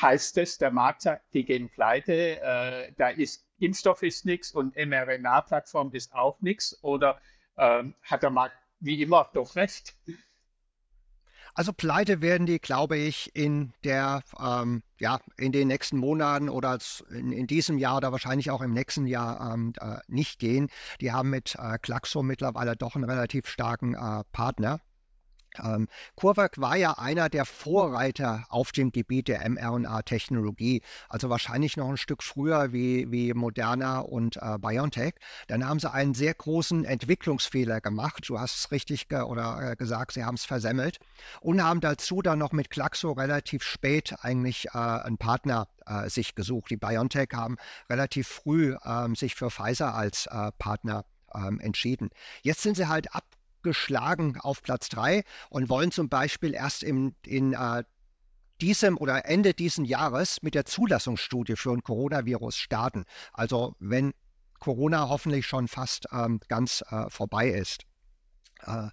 Heißt 0.00 0.38
es, 0.38 0.58
der 0.58 0.70
Markt 0.70 1.02
sagt, 1.02 1.22
die 1.34 1.44
gehen 1.44 1.68
pleite, 1.68 2.40
äh, 2.40 2.92
da 2.96 3.08
ist 3.08 3.44
Impfstoff 3.58 4.02
ist 4.02 4.24
nichts 4.24 4.52
und 4.52 4.74
mRNA-Plattform 4.76 5.92
ist 5.92 6.14
auch 6.14 6.40
nichts? 6.40 6.78
Oder 6.82 7.20
ähm, 7.56 7.94
hat 8.02 8.22
der 8.22 8.30
Markt 8.30 8.56
wie 8.80 9.02
immer 9.02 9.30
doch 9.32 9.56
recht? 9.56 9.94
Also 11.56 11.72
pleite 11.72 12.20
werden 12.20 12.46
die, 12.46 12.58
glaube 12.58 12.96
ich, 12.96 13.30
in 13.36 13.72
der, 13.84 14.22
ähm, 14.40 14.82
ja, 14.98 15.20
in 15.36 15.52
den 15.52 15.68
nächsten 15.68 15.98
Monaten 15.98 16.48
oder 16.48 16.78
in, 17.10 17.30
in, 17.30 17.46
diesem 17.46 17.78
Jahr 17.78 17.98
oder 17.98 18.10
wahrscheinlich 18.10 18.50
auch 18.50 18.60
im 18.60 18.72
nächsten 18.72 19.06
Jahr 19.06 19.54
ähm, 19.54 19.72
äh, 19.80 19.98
nicht 20.08 20.40
gehen. 20.40 20.68
Die 21.00 21.12
haben 21.12 21.30
mit 21.30 21.54
äh, 21.56 21.78
Klaxo 21.78 22.24
mittlerweile 22.24 22.74
doch 22.74 22.96
einen 22.96 23.08
relativ 23.08 23.46
starken 23.46 23.94
äh, 23.94 24.24
Partner. 24.32 24.80
Ähm, 25.62 25.88
CureVac 26.16 26.60
war 26.60 26.76
ja 26.76 26.92
einer 26.98 27.28
der 27.28 27.44
Vorreiter 27.44 28.44
auf 28.48 28.72
dem 28.72 28.92
Gebiet 28.92 29.28
der 29.28 29.48
mRNA-Technologie, 29.48 30.82
also 31.08 31.30
wahrscheinlich 31.30 31.76
noch 31.76 31.88
ein 31.88 31.96
Stück 31.96 32.22
früher 32.22 32.72
wie, 32.72 33.10
wie 33.10 33.34
Moderna 33.34 34.00
und 34.00 34.36
äh, 34.36 34.58
BioNTech. 34.58 35.14
Dann 35.48 35.66
haben 35.66 35.80
sie 35.80 35.92
einen 35.92 36.14
sehr 36.14 36.34
großen 36.34 36.84
Entwicklungsfehler 36.84 37.80
gemacht. 37.80 38.24
Du 38.28 38.38
hast 38.38 38.56
es 38.56 38.70
richtig 38.70 39.08
ge 39.08 39.22
oder 39.22 39.72
äh, 39.72 39.76
gesagt, 39.76 40.12
sie 40.12 40.24
haben 40.24 40.34
es 40.34 40.44
versemmelt 40.44 40.98
und 41.40 41.62
haben 41.62 41.80
dazu 41.80 42.22
dann 42.22 42.38
noch 42.38 42.52
mit 42.52 42.70
Glaxo 42.70 43.12
relativ 43.12 43.62
spät 43.62 44.14
eigentlich 44.22 44.66
äh, 44.74 44.78
einen 44.78 45.18
Partner 45.18 45.68
äh, 45.86 46.08
sich 46.08 46.34
gesucht. 46.34 46.70
Die 46.70 46.76
BioNTech 46.76 47.28
haben 47.34 47.56
relativ 47.90 48.28
früh 48.28 48.76
ähm, 48.84 49.14
sich 49.14 49.34
für 49.34 49.50
Pfizer 49.50 49.94
als 49.94 50.26
äh, 50.26 50.50
Partner 50.58 51.04
ähm, 51.34 51.60
entschieden. 51.60 52.10
Jetzt 52.42 52.62
sind 52.62 52.76
sie 52.76 52.88
halt 52.88 53.14
ab 53.14 53.24
geschlagen 53.64 54.38
auf 54.40 54.62
Platz 54.62 54.88
3 54.90 55.24
und 55.50 55.68
wollen 55.68 55.90
zum 55.90 56.08
Beispiel 56.08 56.54
erst 56.54 56.84
im, 56.84 57.16
in 57.26 57.54
äh, 57.54 57.82
diesem 58.60 58.96
oder 58.96 59.26
Ende 59.26 59.54
dieses 59.54 59.88
Jahres 59.88 60.42
mit 60.42 60.54
der 60.54 60.64
Zulassungsstudie 60.64 61.56
für 61.56 61.72
ein 61.72 61.82
Coronavirus 61.82 62.56
starten. 62.56 63.04
Also 63.32 63.74
wenn 63.80 64.14
Corona 64.60 65.08
hoffentlich 65.08 65.46
schon 65.46 65.66
fast 65.68 66.06
ähm, 66.12 66.40
ganz 66.48 66.82
äh, 66.90 67.10
vorbei 67.10 67.48
ist. 67.48 67.82
Äh, 68.62 68.88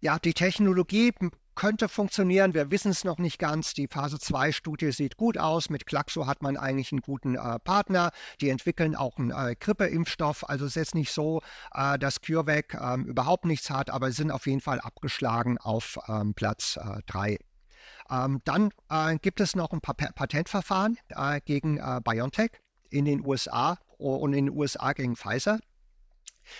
ja, 0.00 0.18
die 0.18 0.32
Technologie 0.32 1.12
könnte 1.58 1.88
funktionieren. 1.88 2.54
Wir 2.54 2.70
wissen 2.70 2.92
es 2.92 3.02
noch 3.02 3.18
nicht 3.18 3.40
ganz. 3.40 3.74
Die 3.74 3.88
Phase 3.88 4.16
2-Studie 4.16 4.92
sieht 4.92 5.16
gut 5.16 5.36
aus. 5.36 5.70
Mit 5.70 5.86
Klaxo 5.86 6.24
hat 6.24 6.40
man 6.40 6.56
eigentlich 6.56 6.92
einen 6.92 7.00
guten 7.00 7.34
äh, 7.34 7.58
Partner. 7.58 8.12
Die 8.40 8.48
entwickeln 8.48 8.94
auch 8.94 9.16
einen 9.16 9.32
äh, 9.32 9.56
Grippeimpfstoff. 9.58 10.48
Also 10.48 10.66
es 10.66 10.70
ist 10.70 10.76
jetzt 10.76 10.94
nicht 10.94 11.10
so, 11.10 11.42
äh, 11.74 11.98
dass 11.98 12.20
CureVac 12.20 12.74
ähm, 12.80 13.06
überhaupt 13.06 13.44
nichts 13.44 13.70
hat, 13.70 13.90
aber 13.90 14.12
sind 14.12 14.30
auf 14.30 14.46
jeden 14.46 14.60
Fall 14.60 14.78
abgeschlagen 14.78 15.58
auf 15.58 15.98
ähm, 16.06 16.32
Platz 16.32 16.78
3. 17.06 17.32
Äh, 17.32 17.38
ähm, 18.08 18.40
dann 18.44 18.70
äh, 18.88 19.16
gibt 19.18 19.40
es 19.40 19.56
noch 19.56 19.72
ein 19.72 19.80
paar 19.80 19.96
Patentverfahren 19.96 20.96
äh, 21.08 21.40
gegen 21.44 21.80
BioNTech 22.04 22.52
in 22.90 23.04
den 23.04 23.26
USA 23.26 23.78
und 23.98 24.32
in 24.32 24.46
den 24.46 24.56
USA 24.56 24.92
gegen 24.92 25.16
Pfizer. 25.16 25.58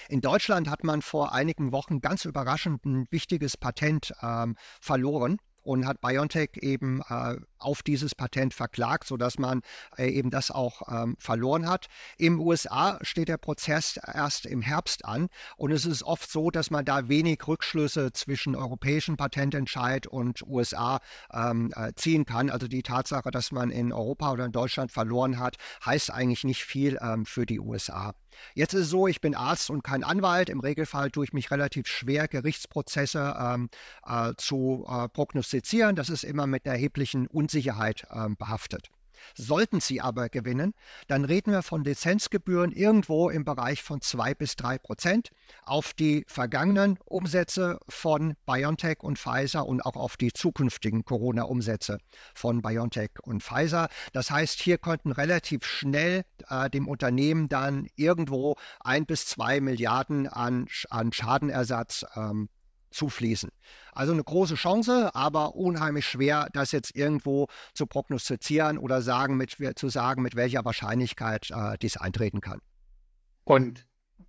In 0.09 0.21
Deutschland 0.21 0.69
hat 0.69 0.85
man 0.85 1.03
vor 1.03 1.33
einigen 1.33 1.73
Wochen 1.73 2.01
ganz 2.01 2.25
überraschend 2.25 2.85
ein 2.85 3.07
wichtiges 3.11 3.57
Patent 3.57 4.13
ähm, 4.23 4.57
verloren 4.81 5.39
und 5.63 5.87
hat 5.87 6.01
BioNTech 6.01 6.51
eben 6.61 7.03
äh, 7.09 7.37
auf 7.61 7.83
dieses 7.83 8.15
Patent 8.15 8.55
verklagt, 8.55 9.07
sodass 9.07 9.39
man 9.39 9.63
äh, 9.97 10.09
eben 10.09 10.31
das 10.31 10.51
auch 10.51 10.83
ähm, 10.89 11.17
verloren 11.19 11.69
hat. 11.69 11.87
Im 12.17 12.41
USA 12.41 12.99
steht 13.03 13.29
der 13.29 13.37
Prozess 13.37 13.99
erst 14.15 14.47
im 14.47 14.63
Herbst 14.63 15.05
an 15.05 15.29
und 15.57 15.73
es 15.73 15.85
ist 15.85 16.03
oft 16.03 16.31
so, 16.31 16.51
dass 16.51 16.71
man 16.71 16.85
da 16.85 17.09
wenig 17.09 17.47
Rückschlüsse 17.47 18.13
zwischen 18.13 18.57
europäischen 18.57 19.17
Patententscheid 19.17 20.07
und 20.07 20.43
USA 20.47 21.01
ähm, 21.33 21.73
äh, 21.75 21.93
ziehen 21.95 22.25
kann. 22.25 22.51
Also 22.51 22.69
die 22.69 22.83
Tatsache, 22.83 23.31
dass 23.31 23.53
man 23.53 23.71
in 23.71 23.93
Europa 23.93 24.33
oder 24.33 24.45
in 24.45 24.53
Deutschland 24.53 24.93
verloren 24.93 25.39
hat, 25.39 25.57
heißt 25.85 26.13
eigentlich 26.13 26.45
nicht 26.45 26.65
viel 26.65 26.99
ähm, 27.03 27.27
für 27.27 27.47
die 27.47 27.61
USA. 27.61 28.15
Jetzt 28.55 28.75
ist 28.75 28.83
es 28.83 28.91
so, 28.91 29.07
ich 29.07 29.21
bin 29.21 29.35
Arzt 29.35 29.71
und 29.71 29.83
kein 29.83 30.05
Anwalt. 30.05 30.49
Im 30.49 30.61
Regelfall 30.61 31.11
tue 31.11 31.25
ich 31.25 31.33
mich 31.33 31.51
relativ 31.51 31.87
schwer, 31.87 32.29
Gerichtsprozesse 32.29 33.37
ähm, 33.39 33.71
äh, 34.07 34.33
zu 34.37 34.87
äh, 34.89 35.09
prognostizieren. 35.09 35.97
Das 35.97 36.09
ist 36.09 36.25
immer 36.25 36.47
mit 36.47 36.67
erheblichen 36.67 37.27
Unsicherheit 37.49 38.07
ähm, 38.15 38.37
behaftet. 38.37 38.91
Sollten 39.35 39.81
sie 39.81 40.01
aber 40.01 40.29
gewinnen, 40.29 40.75
dann 41.09 41.25
reden 41.25 41.51
wir 41.51 41.63
von 41.63 41.83
Lizenzgebühren 41.83 42.71
irgendwo 42.71 43.31
im 43.31 43.45
Bereich 43.45 43.83
von 43.83 44.01
2 44.01 44.35
bis 44.35 44.55
3 44.55 44.79
Prozent 44.79 45.31
auf 45.65 45.93
die 45.95 46.25
vergangenen 46.29 46.99
Umsätze 47.07 47.81
von 47.89 48.37
BioNTech 48.47 48.99
und 49.01 49.19
Pfizer 49.19 49.67
und 49.67 49.81
auch 49.85 49.97
auf 49.97 50.19
die 50.19 50.33
zukünftigen 50.33 51.05
Corona-Umsätze 51.05 51.99
von 52.35 52.61
BioNTech 52.63 53.11
und 53.23 53.43
Pfizer. 53.43 53.89
Das 54.13 54.31
heißt, 54.31 54.61
hier 54.61 54.79
könnten 54.79 55.11
relativ 55.11 55.65
schnell 55.65 56.25
äh, 56.49 56.69
dem 56.71 56.87
Unternehmen 56.87 57.49
dann 57.49 57.89
irgendwo 57.97 58.57
ein 58.81 59.07
bis 59.07 59.27
zwei 59.27 59.61
Milliarden 59.61 60.29
an, 60.29 60.69
an 60.91 61.13
Schadenersatz 61.13 62.05
ähm, 62.15 62.51
zufließen. 62.91 63.51
Also 63.93 64.13
eine 64.13 64.25
große 64.25 64.55
Chance, 64.55 65.15
aber 65.15 65.55
unheimlich 65.55 66.07
schwer, 66.07 66.49
das 66.53 66.73
jetzt 66.73 66.95
irgendwo 66.95 67.49
zu 67.75 67.87
prognostizieren 67.87 68.79
oder 68.79 69.03
sagen 69.03 69.37
mit, 69.37 69.57
zu 69.77 69.89
sagen, 69.89 70.23
mit 70.23 70.37
welcher 70.37 70.65
Wahrscheinlichkeit 70.65 71.51
äh, 71.51 71.77
dies 71.79 71.97
eintreten 71.97 72.41
kann. 72.41 72.61
Und 73.45 73.87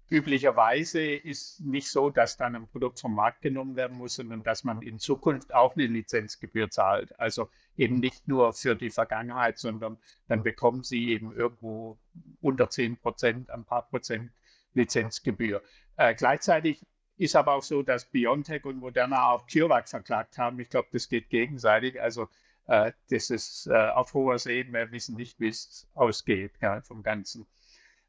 üblicherweise 0.10 1.02
ist 1.02 1.62
nicht 1.62 1.90
so, 1.90 2.10
dass 2.10 2.38
dann 2.38 2.56
ein 2.56 2.68
Produkt 2.68 3.00
vom 3.00 3.14
Markt 3.14 3.42
genommen 3.42 3.76
werden 3.76 3.98
muss, 3.98 4.16
sondern 4.16 4.44
dass 4.44 4.64
man 4.64 4.82
in 4.82 4.98
Zukunft 4.98 5.54
auch 5.54 5.76
eine 5.76 5.86
Lizenzgebühr 5.86 6.70
zahlt. 6.70 7.18
Also 7.20 7.50
eben 7.78 7.96
nicht 7.96 8.28
nur 8.28 8.54
für 8.54 8.76
die 8.76 8.90
Vergangenheit, 8.90 9.60
sondern 9.60 9.98
dann 10.28 10.42
bekommen 10.42 10.84
Sie 10.84 11.10
eben 11.10 11.36
irgendwo 11.36 12.00
unter 12.42 12.70
10 12.70 12.98
Prozent, 12.98 13.50
ein 13.52 13.66
paar 13.66 13.88
Prozent 13.88 14.32
Lizenzgebühr. 14.74 15.62
Äh, 15.98 16.16
gleichzeitig 16.16 16.86
ist 17.20 17.36
aber 17.36 17.54
auch 17.54 17.64
so, 17.64 17.84
dass 17.84 18.06
BioNTech 18.06 18.66
und 18.66 18.78
Moderna 18.78 19.32
auch 19.32 19.46
CureVac 19.46 19.90
verklagt 19.90 20.38
haben. 20.38 20.60
Ich 20.60 20.70
glaube, 20.70 20.88
das 20.92 21.10
geht 21.10 21.30
gegenseitig. 21.30 22.02
Also 22.02 22.30
äh, 22.68 22.94
das 23.10 23.30
ist 23.30 23.68
äh, 23.68 23.74
auf 23.74 24.14
hoher 24.14 24.40
See. 24.40 24.66
Wir 24.72 24.92
wissen 24.92 25.16
nicht, 25.16 25.40
wie 25.40 25.50
es 25.50 25.88
ausgeht 25.96 26.54
ja, 26.62 26.82
vom 26.82 27.04
Ganzen. 27.04 27.46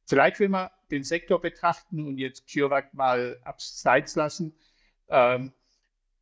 Vielleicht 0.07 0.39
will 0.39 0.49
man 0.49 0.71
den 0.91 1.03
Sektor 1.03 1.41
betrachten 1.41 2.07
und 2.07 2.19
jetzt 2.19 2.53
CureVac 2.53 2.95
mal 2.95 3.41
abseits 3.45 4.15
lassen. 4.15 4.55
Ähm, 5.09 5.53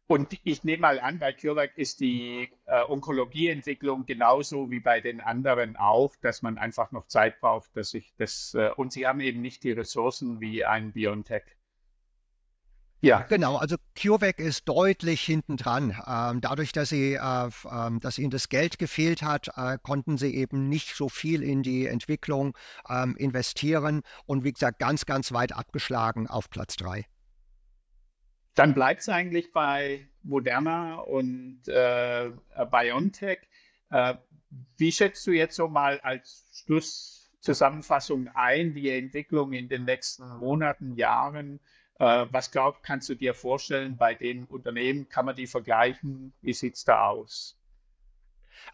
und 0.07 0.38
ich 0.42 0.64
nehme 0.64 0.80
mal 0.80 1.00
an, 1.00 1.18
bei 1.18 1.35
CureVac 1.35 1.76
ist 1.76 2.00
die 2.00 2.49
äh, 2.64 2.83
Onkologieentwicklung 2.88 4.07
genauso 4.07 4.71
wie 4.71 4.80
bei 4.80 5.02
den 5.02 5.21
anderen 5.21 5.76
auch, 5.76 6.16
dass 6.16 6.40
man 6.40 6.57
einfach 6.57 6.92
noch 6.92 7.07
Zeit 7.07 7.38
braucht, 7.40 7.76
dass 7.76 7.90
sich 7.90 8.14
das, 8.16 8.54
äh, 8.54 8.71
und 8.76 8.95
sie 8.95 9.07
haben 9.07 9.21
eben 9.21 9.42
nicht 9.42 9.62
die 9.64 9.73
Ressourcen 9.73 10.40
wie 10.40 10.64
ein 10.64 10.92
BioNTech. 10.92 11.57
Ja. 13.00 13.20
Genau, 13.28 13.56
also 13.56 13.76
CureVac 13.96 14.40
ist 14.40 14.68
deutlich 14.68 15.20
hinten 15.20 15.56
dran. 15.56 15.96
Ähm, 16.04 16.40
dadurch, 16.40 16.72
dass, 16.72 16.88
sie, 16.88 17.14
äh, 17.14 17.46
äh, 17.46 17.98
dass 18.00 18.18
ihnen 18.18 18.30
das 18.30 18.48
Geld 18.48 18.78
gefehlt 18.78 19.22
hat, 19.22 19.48
äh, 19.56 19.78
konnten 19.82 20.18
sie 20.18 20.34
eben 20.34 20.68
nicht 20.68 20.96
so 20.96 21.08
viel 21.08 21.42
in 21.44 21.62
die 21.62 21.86
Entwicklung 21.86 22.56
ähm, 22.88 23.14
investieren 23.16 24.02
und 24.26 24.42
wie 24.42 24.52
gesagt, 24.52 24.80
ganz, 24.80 25.06
ganz 25.06 25.32
weit 25.32 25.52
abgeschlagen 25.52 26.26
auf 26.26 26.50
Platz 26.50 26.76
3. 26.76 27.04
dann 28.54 28.74
bleibt 28.74 29.02
es 29.02 29.08
eigentlich 29.08 29.52
bei 29.52 30.08
Moderna 30.24 30.96
und 30.96 31.62
äh, 31.68 32.32
BioNTech. 32.68 33.38
Äh, 33.90 34.14
wie 34.76 34.90
schätzt 34.90 35.24
du 35.28 35.30
jetzt 35.30 35.54
so 35.54 35.68
mal 35.68 36.00
als 36.00 36.64
Schlusszusammenfassung 36.64 38.28
ein, 38.34 38.74
die 38.74 38.90
Entwicklung 38.90 39.52
in 39.52 39.68
den 39.68 39.84
nächsten 39.84 40.26
Monaten, 40.38 40.96
Jahren? 40.96 41.60
Äh, 41.98 42.26
was 42.30 42.50
glaub, 42.50 42.82
kannst 42.82 43.08
du 43.08 43.14
dir 43.14 43.34
vorstellen 43.34 43.96
bei 43.96 44.14
den 44.14 44.44
Unternehmen? 44.46 45.08
Kann 45.08 45.26
man 45.26 45.36
die 45.36 45.46
vergleichen? 45.46 46.32
Wie 46.42 46.52
sieht 46.54 46.76
es 46.76 46.84
da 46.84 47.08
aus? 47.08 47.57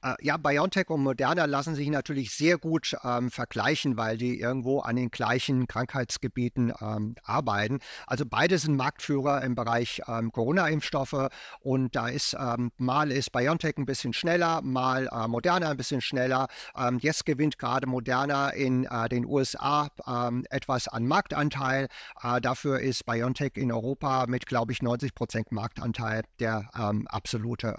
Äh, 0.02 0.14
ja, 0.20 0.36
BioNTech 0.36 0.88
und 0.90 1.02
Moderna 1.02 1.44
lassen 1.46 1.74
sich 1.74 1.88
natürlich 1.88 2.32
sehr 2.32 2.58
gut 2.58 2.96
ähm, 3.04 3.30
vergleichen, 3.30 3.96
weil 3.96 4.16
die 4.16 4.38
irgendwo 4.40 4.80
an 4.80 4.96
den 4.96 5.10
gleichen 5.10 5.66
Krankheitsgebieten 5.66 6.72
ähm, 6.80 7.14
arbeiten. 7.22 7.80
Also 8.06 8.24
beide 8.26 8.58
sind 8.58 8.76
Marktführer 8.76 9.42
im 9.42 9.54
Bereich 9.54 10.02
ähm, 10.06 10.32
Corona-Impfstoffe 10.32 11.28
und 11.60 11.96
da 11.96 12.08
ist 12.08 12.36
ähm, 12.38 12.70
mal 12.76 13.10
ist 13.10 13.32
BioNTech 13.32 13.76
ein 13.76 13.86
bisschen 13.86 14.12
schneller, 14.12 14.62
mal 14.62 15.08
äh, 15.10 15.28
Moderna 15.28 15.70
ein 15.70 15.76
bisschen 15.76 16.00
schneller. 16.00 16.48
Ähm, 16.76 16.98
jetzt 17.00 17.26
gewinnt 17.26 17.58
gerade 17.58 17.86
Moderna 17.86 18.50
in 18.50 18.84
äh, 18.84 19.08
den 19.08 19.24
USA 19.26 19.88
ähm, 20.06 20.44
etwas 20.50 20.88
an 20.88 21.06
Marktanteil. 21.06 21.88
Äh, 22.22 22.40
dafür 22.40 22.80
ist 22.80 23.06
BioNTech 23.06 23.52
in 23.56 23.72
Europa 23.72 24.26
mit, 24.26 24.46
glaube 24.46 24.72
ich, 24.72 24.82
90 24.82 25.14
Prozent 25.14 25.52
Marktanteil 25.52 26.22
der 26.40 26.68
absolute 27.08 27.74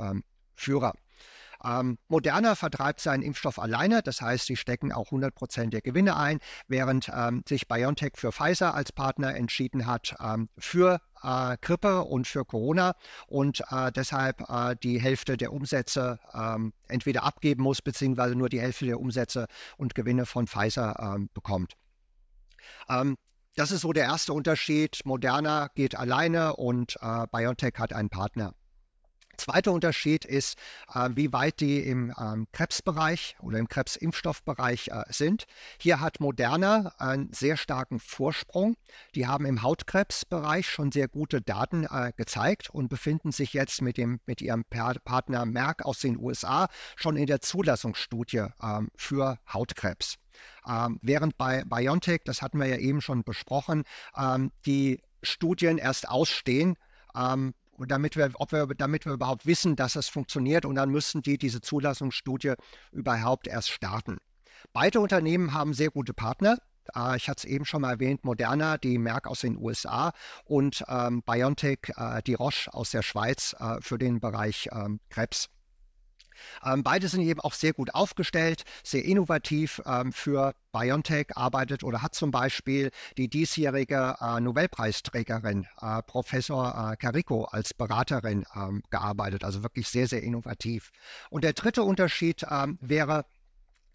Führer. 0.55 0.93
Ähm, 1.65 1.97
Moderna 2.07 2.55
vertreibt 2.55 2.99
seinen 2.99 3.23
Impfstoff 3.23 3.59
alleine, 3.59 4.03
das 4.03 4.21
heißt, 4.21 4.45
sie 4.45 4.55
stecken 4.55 4.91
auch 4.91 5.07
100 5.07 5.33
Prozent 5.33 5.73
der 5.73 5.81
Gewinne 5.81 6.15
ein, 6.15 6.39
während 6.67 7.09
ähm, 7.13 7.43
sich 7.47 7.67
BioNTech 7.67 8.13
für 8.15 8.31
Pfizer 8.31 8.75
als 8.75 8.91
Partner 8.91 9.35
entschieden 9.35 9.87
hat 9.87 10.15
ähm, 10.21 10.49
für 10.57 11.01
äh, 11.23 11.57
Grippe 11.61 12.03
und 12.03 12.27
für 12.27 12.45
Corona 12.45 12.93
und 13.27 13.61
äh, 13.71 13.91
deshalb 13.91 14.47
äh, 14.49 14.75
die 14.81 14.99
Hälfte 14.99 15.37
der 15.37 15.51
Umsätze 15.53 16.19
ähm, 16.33 16.73
entweder 16.87 17.23
abgeben 17.23 17.63
muss, 17.63 17.81
beziehungsweise 17.81 18.35
nur 18.35 18.49
die 18.49 18.61
Hälfte 18.61 18.85
der 18.85 18.99
Umsätze 18.99 19.47
und 19.77 19.95
Gewinne 19.95 20.25
von 20.25 20.47
Pfizer 20.47 20.95
ähm, 20.99 21.29
bekommt. 21.33 21.73
Ähm, 22.89 23.15
das 23.55 23.71
ist 23.71 23.81
so 23.81 23.93
der 23.93 24.03
erste 24.03 24.33
Unterschied. 24.33 24.99
Moderna 25.05 25.69
geht 25.75 25.95
alleine 25.95 26.57
und 26.57 26.97
äh, 27.01 27.25
BioNTech 27.31 27.75
hat 27.77 27.93
einen 27.93 28.09
Partner. 28.09 28.53
Zweiter 29.37 29.71
Unterschied 29.71 30.25
ist, 30.25 30.57
äh, 30.93 31.09
wie 31.13 31.31
weit 31.33 31.59
die 31.59 31.79
im 31.79 32.13
ähm, 32.19 32.47
Krebsbereich 32.51 33.35
oder 33.39 33.59
im 33.59 33.67
Krebsimpfstoffbereich 33.67 34.89
äh, 34.89 35.03
sind. 35.09 35.45
Hier 35.79 35.99
hat 35.99 36.19
Moderna 36.19 36.93
einen 36.97 37.31
sehr 37.33 37.57
starken 37.57 37.99
Vorsprung. 37.99 38.75
Die 39.13 39.27
haben 39.27 39.45
im 39.45 39.61
Hautkrebsbereich 39.61 40.69
schon 40.69 40.91
sehr 40.91 41.07
gute 41.07 41.41
Daten 41.41 41.85
äh, 41.85 42.11
gezeigt 42.15 42.69
und 42.69 42.89
befinden 42.89 43.31
sich 43.31 43.53
jetzt 43.53 43.81
mit, 43.81 43.97
dem, 43.97 44.19
mit 44.25 44.41
ihrem 44.41 44.63
Partner 44.65 45.45
Merck 45.45 45.85
aus 45.85 45.99
den 45.99 46.17
USA 46.17 46.67
schon 46.95 47.17
in 47.17 47.25
der 47.25 47.41
Zulassungsstudie 47.41 48.47
ähm, 48.61 48.89
für 48.95 49.39
Hautkrebs. 49.51 50.15
Ähm, 50.67 50.99
während 51.01 51.37
bei 51.37 51.63
BioNTech, 51.65 52.21
das 52.25 52.41
hatten 52.41 52.59
wir 52.59 52.67
ja 52.67 52.77
eben 52.77 53.01
schon 53.01 53.23
besprochen, 53.23 53.83
ähm, 54.17 54.51
die 54.65 55.01
Studien 55.23 55.77
erst 55.77 56.07
ausstehen, 56.07 56.77
ähm, 57.15 57.53
damit 57.77 58.15
wir, 58.15 58.31
ob 58.35 58.51
wir, 58.51 58.67
damit 58.67 59.05
wir 59.05 59.13
überhaupt 59.13 59.45
wissen, 59.45 59.75
dass 59.75 59.95
es 59.95 60.07
funktioniert. 60.07 60.65
Und 60.65 60.75
dann 60.75 60.89
müssen 60.89 61.21
die 61.21 61.37
diese 61.37 61.61
Zulassungsstudie 61.61 62.53
überhaupt 62.91 63.47
erst 63.47 63.69
starten. 63.69 64.17
Beide 64.73 64.99
Unternehmen 64.99 65.53
haben 65.53 65.73
sehr 65.73 65.89
gute 65.89 66.13
Partner. 66.13 66.57
Äh, 66.95 67.17
ich 67.17 67.29
hatte 67.29 67.45
es 67.47 67.51
eben 67.53 67.65
schon 67.65 67.81
mal 67.81 67.91
erwähnt, 67.91 68.23
Moderna, 68.23 68.77
die 68.77 68.97
Merck 68.97 69.27
aus 69.27 69.41
den 69.41 69.57
USA 69.57 70.11
und 70.45 70.83
ähm, 70.87 71.21
BioNTech, 71.23 71.79
äh, 71.95 72.21
die 72.23 72.35
Roche 72.35 72.73
aus 72.73 72.91
der 72.91 73.01
Schweiz 73.01 73.55
äh, 73.59 73.77
für 73.81 73.97
den 73.97 74.19
Bereich 74.19 74.69
ähm, 74.71 74.99
Krebs. 75.09 75.49
Ähm, 76.63 76.83
beide 76.83 77.07
sind 77.07 77.21
eben 77.21 77.39
auch 77.41 77.53
sehr 77.53 77.73
gut 77.73 77.93
aufgestellt, 77.93 78.63
sehr 78.83 79.05
innovativ. 79.05 79.81
Ähm, 79.85 80.11
für 80.11 80.53
BioNTech 80.71 81.27
arbeitet 81.35 81.83
oder 81.83 82.01
hat 82.01 82.15
zum 82.15 82.31
Beispiel 82.31 82.91
die 83.17 83.29
diesjährige 83.29 84.15
äh, 84.19 84.39
Nobelpreisträgerin 84.41 85.67
äh, 85.81 86.01
Professor 86.03 86.91
äh, 86.91 86.97
Carico 86.97 87.45
als 87.45 87.73
Beraterin 87.73 88.45
ähm, 88.55 88.83
gearbeitet. 88.89 89.43
Also 89.43 89.63
wirklich 89.63 89.87
sehr, 89.87 90.07
sehr 90.07 90.23
innovativ. 90.23 90.91
Und 91.29 91.43
der 91.43 91.53
dritte 91.53 91.83
Unterschied 91.83 92.45
ähm, 92.49 92.77
wäre, 92.81 93.25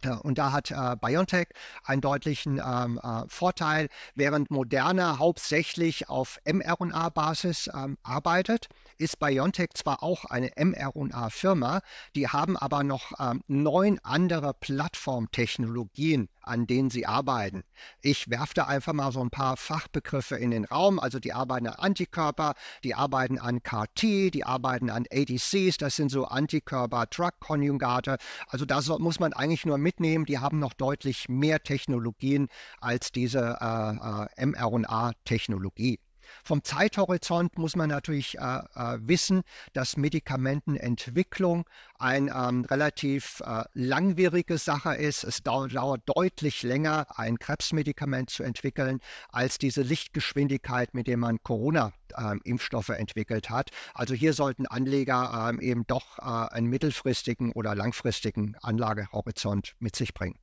und 0.07 0.39
da 0.39 0.53
hat 0.53 0.71
äh, 0.71 0.97
BioNTech 1.01 1.49
einen 1.85 2.01
deutlichen 2.01 2.61
ähm, 2.65 3.01
äh, 3.03 3.23
Vorteil, 3.29 3.89
während 4.15 4.51
Moderna 4.51 5.19
hauptsächlich 5.19 6.09
auf 6.09 6.39
mRNA-Basis 6.45 7.71
ähm, 7.75 7.99
arbeitet, 8.03 8.69
ist 8.99 9.19
BioNTech 9.19 9.71
zwar 9.75 10.03
auch 10.03 10.25
eine 10.25 10.51
mRNA-Firma, 10.57 11.81
die 12.15 12.29
haben 12.29 12.57
aber 12.57 12.83
noch 12.83 13.13
ähm, 13.19 13.43
neun 13.47 13.99
andere 14.03 14.55
Plattformtechnologien, 14.55 16.29
an 16.51 16.67
denen 16.67 16.91
sie 16.91 17.07
arbeiten. 17.07 17.63
Ich 18.03 18.29
werfe 18.29 18.55
da 18.55 18.65
einfach 18.65 18.93
mal 18.93 19.13
so 19.13 19.21
ein 19.21 19.31
paar 19.31 19.57
Fachbegriffe 19.57 20.37
in 20.37 20.51
den 20.51 20.65
Raum. 20.65 20.99
Also 20.99 21.21
die 21.21 21.33
arbeiten 21.33 21.69
an 21.69 21.75
Antikörper, 21.75 22.55
die 22.83 22.95
arbeiten 22.95 23.39
an 23.39 23.63
CAR-T, 23.63 24.31
die 24.31 24.45
arbeiten 24.45 24.91
an 24.91 25.07
ADCs, 25.11 25.79
das 25.79 25.97
sind 25.97 26.11
so 26.11 26.27
Antikörper-Drug-Konjugate. 26.27 28.19
Also 28.49 28.65
da 28.67 28.81
muss 28.99 29.21
man 29.21 29.33
eigentlich 29.33 29.65
nur 29.65 29.79
mitnehmen, 29.79 30.27
die 30.27 30.39
haben 30.39 30.59
noch 30.59 30.75
deutlich 30.75 31.29
mehr 31.29 31.63
Technologien 31.63 32.49
als 32.81 33.13
diese 33.13 33.59
äh, 33.61 34.43
äh, 34.43 34.47
mRNA-Technologie. 34.47 36.01
Vom 36.45 36.63
Zeithorizont 36.65 37.59
muss 37.59 37.77
man 37.77 37.89
natürlich 37.89 38.39
äh, 38.39 38.41
äh, 38.41 38.99
wissen, 39.01 39.43
dass 39.73 39.97
Medikamentenentwicklung 39.97 41.69
eine 41.99 42.31
ähm, 42.31 42.65
relativ 42.65 43.41
äh, 43.45 43.65
langwierige 43.75 44.59
Sache 44.59 44.95
ist. 44.95 45.25
Es 45.25 45.43
dauert, 45.43 45.75
dauert, 45.75 46.03
deutlich 46.07 46.63
länger, 46.63 47.07
ein 47.17 47.39
Krebsmedikament 47.39 48.31
zu 48.31 48.43
entwickeln, 48.43 49.01
als 49.31 49.59
diese 49.59 49.83
Lichtgeschwindigkeit, 49.83 50.95
mit 50.95 51.07
der 51.07 51.17
man 51.17 51.43
Corona-Impfstoffe 51.43 52.89
ähm, 52.91 52.97
entwickelt 52.97 53.51
hat. 53.51 53.71
Also 53.95 54.15
hier 54.15 54.33
sollten 54.33 54.67
Anleger 54.67 55.49
ähm, 55.51 55.61
eben 55.61 55.87
doch 55.87 56.19
äh, 56.19 56.23
einen 56.23 56.69
mittelfristigen 56.69 57.53
oder 57.53 57.75
langfristigen 57.75 58.57
Anlagehorizont 58.63 59.75
mit 59.79 59.97
sich 59.97 60.15
bringen. 60.15 60.39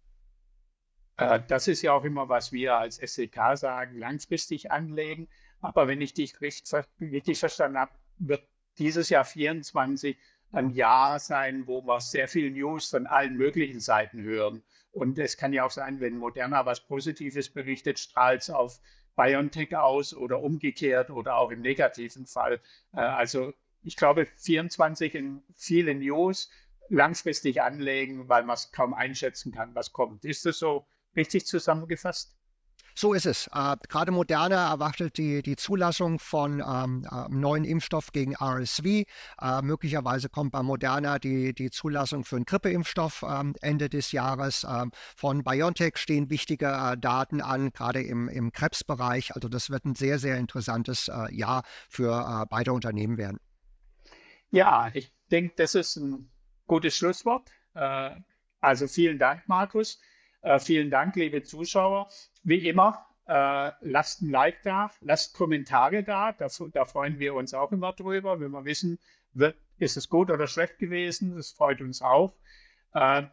Äh, 1.18 1.42
das 1.48 1.68
ist 1.68 1.82
ja 1.82 1.94
auch 1.94 2.04
immer, 2.04 2.30
was 2.30 2.52
wir 2.52 2.78
als 2.78 2.98
SEK 2.98 3.36
sagen, 3.56 3.98
langfristig 3.98 4.72
anlegen. 4.72 5.28
Aber 5.62 5.88
wenn 5.88 6.02
ich 6.02 6.14
dich 6.14 6.40
richtig, 6.42 7.40
verstanden 7.40 7.78
habe, 7.78 7.92
wird 8.20 8.48
dieses 8.78 9.10
Jahr 9.10 9.26
24 9.26 10.18
ein 10.52 10.70
Jahr 10.70 11.20
sein, 11.20 11.68
wo 11.68 11.82
wir 11.82 12.00
sehr 12.00 12.28
viel 12.28 12.52
News 12.52 12.90
von 12.90 13.08
allen 13.08 13.36
möglichen 13.36 13.80
Seiten 13.80 14.22
hören. 14.22 14.64
Und 14.92 15.20
es 15.20 15.38
kann 15.38 15.54
ja 15.54 15.66
auch 15.66 15.72
sein, 15.72 16.00
wenn 16.00 16.18
Moderna 16.18 16.66
was 16.66 16.86
Positives 16.86 17.50
berichtet, 17.50 18.00
strahlt 18.00 18.42
es 18.42 18.50
auf 18.50 18.80
BioNTech 19.16 19.76
aus 19.76 20.14
oder 20.14 20.42
umgekehrt 20.42 21.10
oder 21.10 21.36
auch 21.36 21.52
im 21.52 21.62
negativen 21.62 22.26
Fall. 22.26 22.62
Äh, 22.94 23.00
also 23.00 23.54
ich 23.84 23.96
glaube, 23.96 24.26
24 24.38 25.16
in 25.16 25.44
viele 25.56 25.96
News 25.96 26.50
langfristig 26.90 27.62
anlegen, 27.62 28.30
weil 28.30 28.44
man 28.44 28.56
es 28.56 28.72
kaum 28.72 28.94
einschätzen 28.94 29.52
kann, 29.52 29.76
was 29.76 29.92
kommt. 29.92 30.24
Ist 30.24 30.46
das 30.46 30.60
so 30.60 30.86
richtig 31.16 31.46
zusammengefasst? 31.46 32.37
So 32.98 33.14
ist 33.14 33.28
es. 33.28 33.46
Äh, 33.54 33.76
gerade 33.90 34.12
Moderna 34.12 34.72
erwartet 34.72 35.20
die, 35.20 35.44
die 35.44 35.56
Zulassung 35.56 36.18
von 36.18 36.54
ähm, 36.54 36.64
einem 36.64 37.06
äh, 37.06 37.30
neuen 37.30 37.64
Impfstoff 37.64 38.12
gegen 38.12 38.34
RSV. 38.36 38.86
Äh, 38.86 39.06
möglicherweise 39.62 40.30
kommt 40.30 40.52
bei 40.52 40.64
Moderna 40.64 41.20
die, 41.20 41.54
die 41.54 41.70
Zulassung 41.70 42.24
für 42.24 42.38
einen 42.38 42.46
Grippeimpfstoff 42.46 43.24
ähm, 43.24 43.54
Ende 43.62 43.88
des 43.88 44.14
Jahres. 44.14 44.66
Ähm, 44.68 44.92
von 45.16 45.44
BioNTech 45.44 45.98
stehen 45.98 46.32
wichtige 46.32 46.66
äh, 46.66 46.98
Daten 46.98 47.40
an, 47.40 47.70
gerade 47.70 48.02
im, 48.02 48.30
im 48.30 48.52
Krebsbereich. 48.52 49.36
Also 49.36 49.48
das 49.48 49.70
wird 49.70 49.86
ein 49.86 49.94
sehr, 49.94 50.18
sehr 50.18 50.38
interessantes 50.38 51.08
äh, 51.08 51.32
Jahr 51.36 51.62
für 51.90 52.48
beide 52.50 52.74
Unternehmen 52.74 53.20
werden. 53.20 53.40
Ja, 54.50 54.90
ich 54.96 55.12
denke, 55.30 55.54
das 55.56 55.76
ist 55.76 55.98
ein 55.98 56.32
gutes 56.66 56.98
Schlusswort. 56.98 57.52
also 57.74 58.88
vielen 58.88 59.20
Dank, 59.20 59.48
Markus. 59.48 60.00
Vielen 60.60 60.90
Dank, 60.90 61.16
liebe 61.16 61.44
Zuschauer. 61.44 62.10
Wie 62.48 62.66
immer, 62.66 63.06
äh, 63.28 63.72
lasst 63.82 64.22
ein 64.22 64.30
Like 64.30 64.64
da, 64.64 64.90
lasst 65.02 65.34
Kommentare 65.36 66.02
da. 66.02 66.32
Da, 66.32 66.48
da, 66.72 66.86
freuen 66.86 67.20
wir 67.20 67.34
uns 67.34 67.54
auch 67.54 67.74
immer 67.74 67.92
drüber, 67.92 68.40
wenn 68.40 68.52
wir 68.52 68.64
wissen, 68.64 69.00
wird, 69.34 69.58
ist 69.80 69.98
es 69.98 70.08
gut 70.08 70.32
oder 70.32 70.48
schlecht 70.48 70.80
gewesen. 70.80 71.36
Das 71.36 71.52
freut 71.52 71.82
uns 71.82 72.02
auch. 72.02 72.34
Äh, 72.94 73.24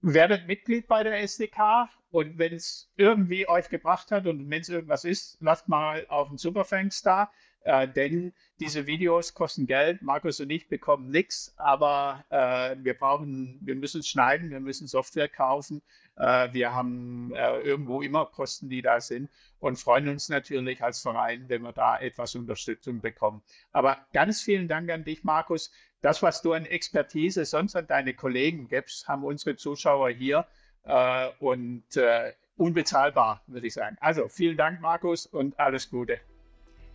werdet 0.00 0.46
Mitglied 0.46 0.88
bei 0.88 1.02
der 1.02 1.20
SDK 1.20 1.90
und 2.10 2.38
wenn 2.38 2.54
es 2.54 2.90
irgendwie 2.96 3.46
euch 3.46 3.68
gebracht 3.68 4.10
hat 4.10 4.26
und 4.26 4.48
wenn 4.48 4.62
es 4.62 4.70
irgendwas 4.70 5.04
ist, 5.04 5.36
lasst 5.42 5.68
mal 5.68 6.06
auf 6.08 6.28
den 6.28 6.38
Superfangs 6.38 7.02
da. 7.02 7.30
Äh, 7.62 7.88
denn 7.88 8.32
diese 8.58 8.86
Videos 8.86 9.34
kosten 9.34 9.66
Geld. 9.66 10.02
Markus 10.02 10.40
und 10.40 10.50
ich 10.50 10.68
bekommen 10.68 11.10
nichts, 11.10 11.54
aber 11.56 12.24
äh, 12.30 12.76
wir 12.82 12.94
brauchen, 12.94 13.58
wir 13.62 13.74
müssen 13.74 14.02
schneiden, 14.02 14.50
wir 14.50 14.60
müssen 14.60 14.86
Software 14.86 15.28
kaufen. 15.28 15.82
Äh, 16.16 16.52
wir 16.52 16.74
haben 16.74 17.32
äh, 17.34 17.60
irgendwo 17.60 18.02
immer 18.02 18.26
Kosten, 18.26 18.68
die 18.68 18.82
da 18.82 19.00
sind 19.00 19.30
und 19.58 19.78
freuen 19.78 20.08
uns 20.08 20.28
natürlich 20.28 20.82
als 20.82 21.00
Verein, 21.00 21.44
wenn 21.48 21.62
wir 21.62 21.72
da 21.72 21.98
etwas 21.98 22.34
Unterstützung 22.34 23.00
bekommen. 23.00 23.42
Aber 23.72 23.98
ganz 24.12 24.42
vielen 24.42 24.68
Dank 24.68 24.90
an 24.90 25.04
dich, 25.04 25.24
Markus. 25.24 25.72
Das, 26.02 26.22
was 26.22 26.40
du 26.40 26.54
an 26.54 26.64
Expertise 26.64 27.44
sonst 27.44 27.76
an 27.76 27.86
deine 27.86 28.14
Kollegen 28.14 28.68
gibst, 28.68 29.06
haben 29.06 29.24
unsere 29.24 29.56
Zuschauer 29.56 30.10
hier 30.10 30.46
äh, 30.84 31.28
und 31.40 31.96
äh, 31.96 32.32
unbezahlbar, 32.56 33.42
würde 33.46 33.66
ich 33.66 33.74
sagen. 33.74 33.96
Also 34.00 34.28
vielen 34.28 34.56
Dank, 34.56 34.80
Markus, 34.80 35.26
und 35.26 35.58
alles 35.58 35.90
Gute. 35.90 36.20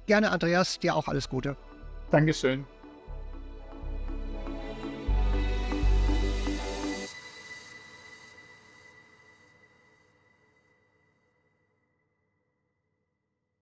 Gerne, 0.06 0.32
Andreas, 0.32 0.80
dir 0.80 0.96
auch 0.96 1.08
alles 1.08 1.30
Gute. 1.30 1.56
Dankeschön. 2.12 2.66